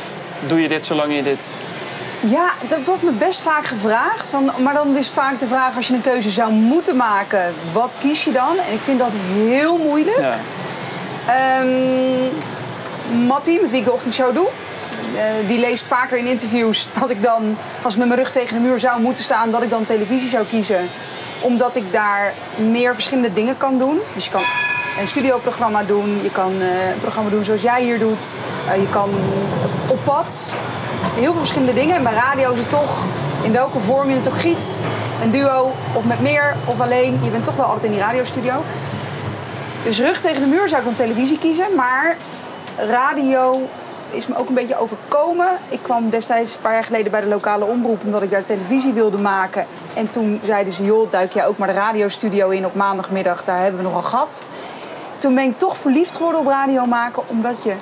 doe 0.48 0.62
je 0.62 0.68
dit 0.68 0.86
zolang 0.86 1.16
je 1.16 1.24
dit... 1.24 1.56
Ja, 2.20 2.52
dat 2.68 2.80
wordt 2.86 3.04
me 3.04 3.12
best 3.12 3.42
vaak 3.42 3.66
gevraagd. 3.66 4.30
Van, 4.30 4.52
maar 4.58 4.74
dan 4.74 4.98
is 4.98 5.10
vaak 5.10 5.40
de 5.40 5.48
vraag, 5.48 5.76
als 5.76 5.88
je 5.88 5.94
een 5.94 6.02
keuze 6.02 6.30
zou 6.30 6.52
moeten 6.52 6.96
maken, 6.96 7.54
wat 7.74 7.96
kies 8.00 8.24
je 8.24 8.32
dan? 8.32 8.58
En 8.68 8.74
ik 8.74 8.80
vind 8.80 9.00
dat 9.00 9.12
heel 9.34 9.78
moeilijk. 9.78 10.20
Ja. 10.20 10.36
Ehm 11.28 12.50
Mattie, 13.28 13.62
met 13.62 13.72
wie 13.72 13.80
ik 13.80 13.86
de 13.86 13.92
ochtendshow 13.92 14.34
doe, 14.34 14.48
eh, 15.16 15.24
die 15.48 15.60
leest 15.60 15.88
vaker 15.88 16.18
in 16.18 16.26
interviews 16.26 16.88
dat 17.00 17.10
ik 17.10 17.22
dan, 17.22 17.58
als 17.82 17.94
ik 17.94 18.00
met 18.00 18.08
mijn 18.08 18.20
rug 18.20 18.32
tegen 18.32 18.56
de 18.56 18.68
muur 18.68 18.80
zou 18.80 19.02
moeten 19.02 19.24
staan, 19.24 19.52
dat 19.52 19.62
ik 19.62 19.70
dan 19.70 19.86
televisie 19.86 20.30
zou 20.30 20.46
kiezen. 20.46 20.90
Omdat 21.42 21.76
ik 21.76 21.92
daar 21.92 22.34
meer 22.56 22.94
verschillende 22.94 23.34
dingen 23.34 23.58
kan 23.58 23.78
doen. 23.78 24.00
Dus 24.14 24.26
je 24.26 24.32
kan 24.32 24.42
een 25.00 25.08
studioprogramma 25.08 25.84
doen, 25.84 26.20
je 26.24 26.32
kan 26.32 26.52
eh, 26.60 26.90
een 26.90 27.00
programma 27.02 27.30
doen 27.30 27.46
zoals 27.46 27.62
jij 27.62 27.84
hier 27.84 28.00
doet, 28.00 28.34
Eh, 28.70 28.76
je 28.76 28.90
kan 28.90 29.10
op 29.88 30.00
pad. 30.04 30.56
Heel 31.14 31.32
veel 31.32 31.40
verschillende 31.40 31.74
dingen. 31.74 31.96
En 31.96 32.04
bij 32.04 32.14
radio 32.14 32.52
is 32.52 32.58
het 32.58 32.70
toch, 32.70 33.06
in 33.44 33.52
welke 33.52 33.80
vorm 33.80 34.10
je 34.10 34.16
het 34.16 34.28
ook 34.28 34.38
giet, 34.38 34.82
een 35.24 35.32
duo 35.32 35.72
of 35.94 36.04
met 36.04 36.20
meer 36.22 36.56
of 36.66 36.80
alleen, 36.82 37.20
je 37.24 37.30
bent 37.30 37.46
toch 37.46 37.56
wel 37.56 37.66
altijd 37.66 37.84
in 37.84 37.92
die 37.92 38.00
radiostudio. 38.00 38.64
Dus 39.84 40.00
rug 40.00 40.22
tegen 40.22 40.42
de 40.42 40.48
muur 40.48 40.70
zou 40.70 40.82
ik 40.82 40.88
dan 40.88 40.94
televisie 40.94 41.38
kiezen. 41.38 41.76
Maar 41.76 42.16
radio 42.78 43.68
is 44.10 44.28
me 44.28 44.38
ook 44.38 44.48
een 44.48 44.54
beetje 44.54 44.80
overkomen. 44.80 45.48
Ik 45.70 45.80
kwam 45.82 46.10
destijds 46.10 46.56
een 46.56 46.62
paar 46.62 46.74
jaar 46.74 46.84
geleden 46.84 47.12
bij 47.12 47.22
de 47.22 47.28
lokale 47.28 47.66
omroep... 47.66 48.04
omdat 48.04 48.22
ik 48.22 48.32
daar 48.32 48.44
televisie 48.44 48.94
wilde 48.94 49.18
maken. 49.18 49.66
En 49.96 50.10
toen 50.10 50.40
zeiden 50.44 50.74
ze, 50.74 50.84
joh, 50.84 51.12
duik 51.12 51.34
jij 51.34 51.48
ook 51.48 51.58
maar 51.58 51.68
de 51.68 51.74
radiostudio 51.74 52.50
in 52.50 52.66
op 52.66 52.76
maandagmiddag. 52.76 53.44
Daar 53.44 53.60
hebben 53.60 53.82
we 53.82 53.88
nogal 53.88 54.02
gat. 54.02 54.44
Toen 55.22 55.36
ben 55.36 55.44
ik 55.44 55.58
toch 55.58 55.78
verliefd 55.78 56.16
geworden 56.16 56.40
op 56.40 56.48
radio 56.48 56.86
maken... 56.86 57.24
omdat 57.28 57.64
je 57.64 57.74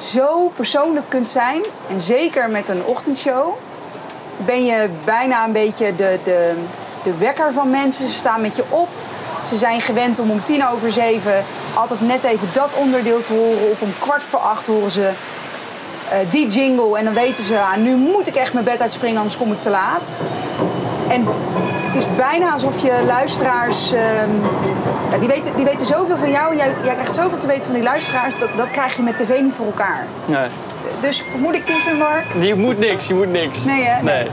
zo 0.00 0.52
persoonlijk 0.54 1.06
kunt 1.08 1.28
zijn. 1.28 1.62
En 1.90 2.00
zeker 2.00 2.50
met 2.50 2.68
een 2.68 2.84
ochtendshow 2.84 3.54
ben 4.36 4.64
je 4.64 4.88
bijna 5.04 5.44
een 5.44 5.52
beetje 5.52 5.96
de, 5.96 6.18
de, 6.24 6.54
de 7.02 7.16
wekker 7.18 7.52
van 7.52 7.70
mensen. 7.70 8.08
Ze 8.08 8.14
staan 8.14 8.40
met 8.40 8.56
je 8.56 8.64
op. 8.68 8.88
Ze 9.48 9.56
zijn 9.56 9.80
gewend 9.80 10.18
om 10.18 10.30
om 10.30 10.42
tien 10.42 10.66
over 10.66 10.92
zeven 10.92 11.44
altijd 11.74 12.00
net 12.00 12.24
even 12.24 12.48
dat 12.52 12.74
onderdeel 12.74 13.22
te 13.22 13.32
horen. 13.32 13.70
Of 13.70 13.82
om 13.82 13.92
kwart 13.98 14.22
voor 14.22 14.40
acht 14.40 14.66
horen 14.66 14.90
ze 14.90 15.10
eh, 16.10 16.18
die 16.30 16.48
jingle. 16.48 16.98
En 16.98 17.04
dan 17.04 17.14
weten 17.14 17.44
ze, 17.44 17.60
ah, 17.60 17.76
nu 17.76 17.94
moet 17.94 18.26
ik 18.26 18.36
echt 18.36 18.52
mijn 18.52 18.64
bed 18.64 18.80
uitspringen, 18.80 19.16
anders 19.16 19.36
kom 19.36 19.52
ik 19.52 19.62
te 19.62 19.70
laat. 19.70 20.20
En 21.08 21.24
het 21.86 21.96
is 21.96 22.04
bijna 22.16 22.52
alsof 22.52 22.82
je 22.82 23.02
luisteraars... 23.06 23.92
ehm, 23.92 24.30
ja, 25.10 25.18
die, 25.18 25.28
weten, 25.28 25.52
die 25.56 25.64
weten 25.64 25.86
zoveel 25.86 26.16
van 26.16 26.30
jou. 26.30 26.56
Jij, 26.56 26.74
jij 26.84 26.92
krijgt 26.94 27.14
zoveel 27.14 27.38
te 27.38 27.46
weten 27.46 27.64
van 27.64 27.74
die 27.74 27.82
luisteraars. 27.82 28.34
Dat, 28.38 28.48
dat 28.56 28.70
krijg 28.70 28.96
je 28.96 29.02
met 29.02 29.16
tv 29.16 29.40
niet 29.40 29.54
voor 29.56 29.66
elkaar. 29.66 30.06
Nee. 30.26 30.46
Dus 31.00 31.24
moet 31.38 31.54
ik 31.54 31.64
kiezen, 31.64 31.96
Mark? 31.96 32.24
Je 32.40 32.54
moet 32.54 32.78
niks, 32.78 33.06
je 33.06 33.14
moet 33.14 33.30
niks. 33.32 33.64
Nee, 33.64 33.84
hè? 33.84 34.02
Nee. 34.02 34.26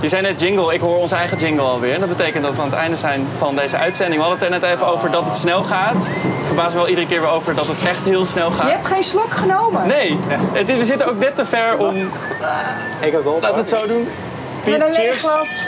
Je 0.00 0.08
zei 0.08 0.22
net 0.22 0.40
jingle, 0.40 0.74
ik 0.74 0.80
hoor 0.80 0.96
onze 0.96 1.14
eigen 1.14 1.38
jingle 1.38 1.62
alweer. 1.64 1.98
Dat 2.00 2.08
betekent 2.08 2.44
dat 2.44 2.54
we 2.54 2.60
aan 2.62 2.68
het 2.68 2.76
einde 2.78 2.96
zijn 2.96 3.26
van 3.38 3.54
deze 3.56 3.76
uitzending. 3.76 4.20
We 4.22 4.26
hadden 4.28 4.44
het 4.44 4.54
er 4.54 4.60
net 4.60 4.70
even 4.76 4.86
over 4.86 5.10
dat 5.10 5.24
het 5.24 5.36
snel 5.36 5.62
gaat. 5.62 6.06
Ik 6.40 6.46
verbaas 6.46 6.72
me 6.72 6.78
wel 6.78 6.88
iedere 6.88 7.06
keer 7.06 7.20
weer 7.20 7.30
over 7.30 7.54
dat 7.54 7.66
het 7.66 7.84
echt 7.88 8.04
heel 8.04 8.24
snel 8.24 8.50
gaat. 8.50 8.66
Je 8.66 8.72
hebt 8.72 8.86
geen 8.86 9.04
slok 9.04 9.32
genomen. 9.34 9.86
Nee, 9.86 10.18
het 10.52 10.68
is- 10.68 10.76
we 10.78 10.84
zitten 10.84 11.08
ook 11.08 11.18
net 11.18 11.36
te 11.36 11.46
ver 11.46 11.78
om... 11.78 11.96
Ik 13.00 13.12
heb 13.12 13.24
wel. 13.24 13.40
We 13.40 13.46
het 13.46 13.68
zo 13.68 13.86
doen. 13.86 14.08
Met 14.64 14.64
Piet, 14.64 14.74
een 14.74 14.80
leeg 14.80 14.94
cheers 14.94 15.20
glas. 15.20 15.66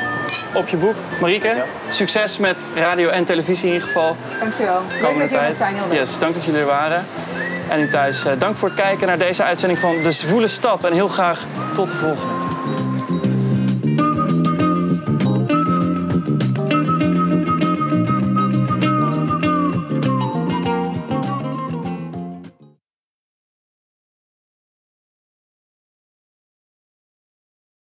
Op 0.54 0.68
je 0.68 0.76
boek. 0.76 0.94
Marieke, 1.20 1.62
succes 1.90 2.38
met 2.38 2.70
radio 2.74 3.08
en 3.08 3.24
televisie 3.24 3.66
in 3.66 3.72
ieder 3.72 3.88
geval. 3.88 4.16
Dankjewel. 4.40 4.80
Leuk 4.90 5.02
komende 5.02 5.28
dat 5.28 5.38
er 5.38 5.44
mocht 5.44 5.56
zijn, 5.56 5.74
heel 5.74 5.88
leuk. 5.88 5.98
Yes, 5.98 6.18
dank 6.18 6.34
dat 6.34 6.44
jullie 6.44 6.60
er 6.60 6.66
waren. 6.66 7.06
En 7.68 7.80
u 7.80 7.88
thuis, 7.88 8.24
eh, 8.24 8.32
dank 8.38 8.56
voor 8.56 8.68
het 8.68 8.78
kijken 8.78 9.06
naar 9.06 9.18
deze 9.18 9.42
uitzending 9.42 9.80
van 9.80 10.02
De 10.02 10.12
Zwoele 10.12 10.46
Stad. 10.48 10.84
En 10.84 10.92
heel 10.92 11.08
graag 11.08 11.44
tot 11.72 11.90
de 11.90 11.96
volgende. 11.96 12.43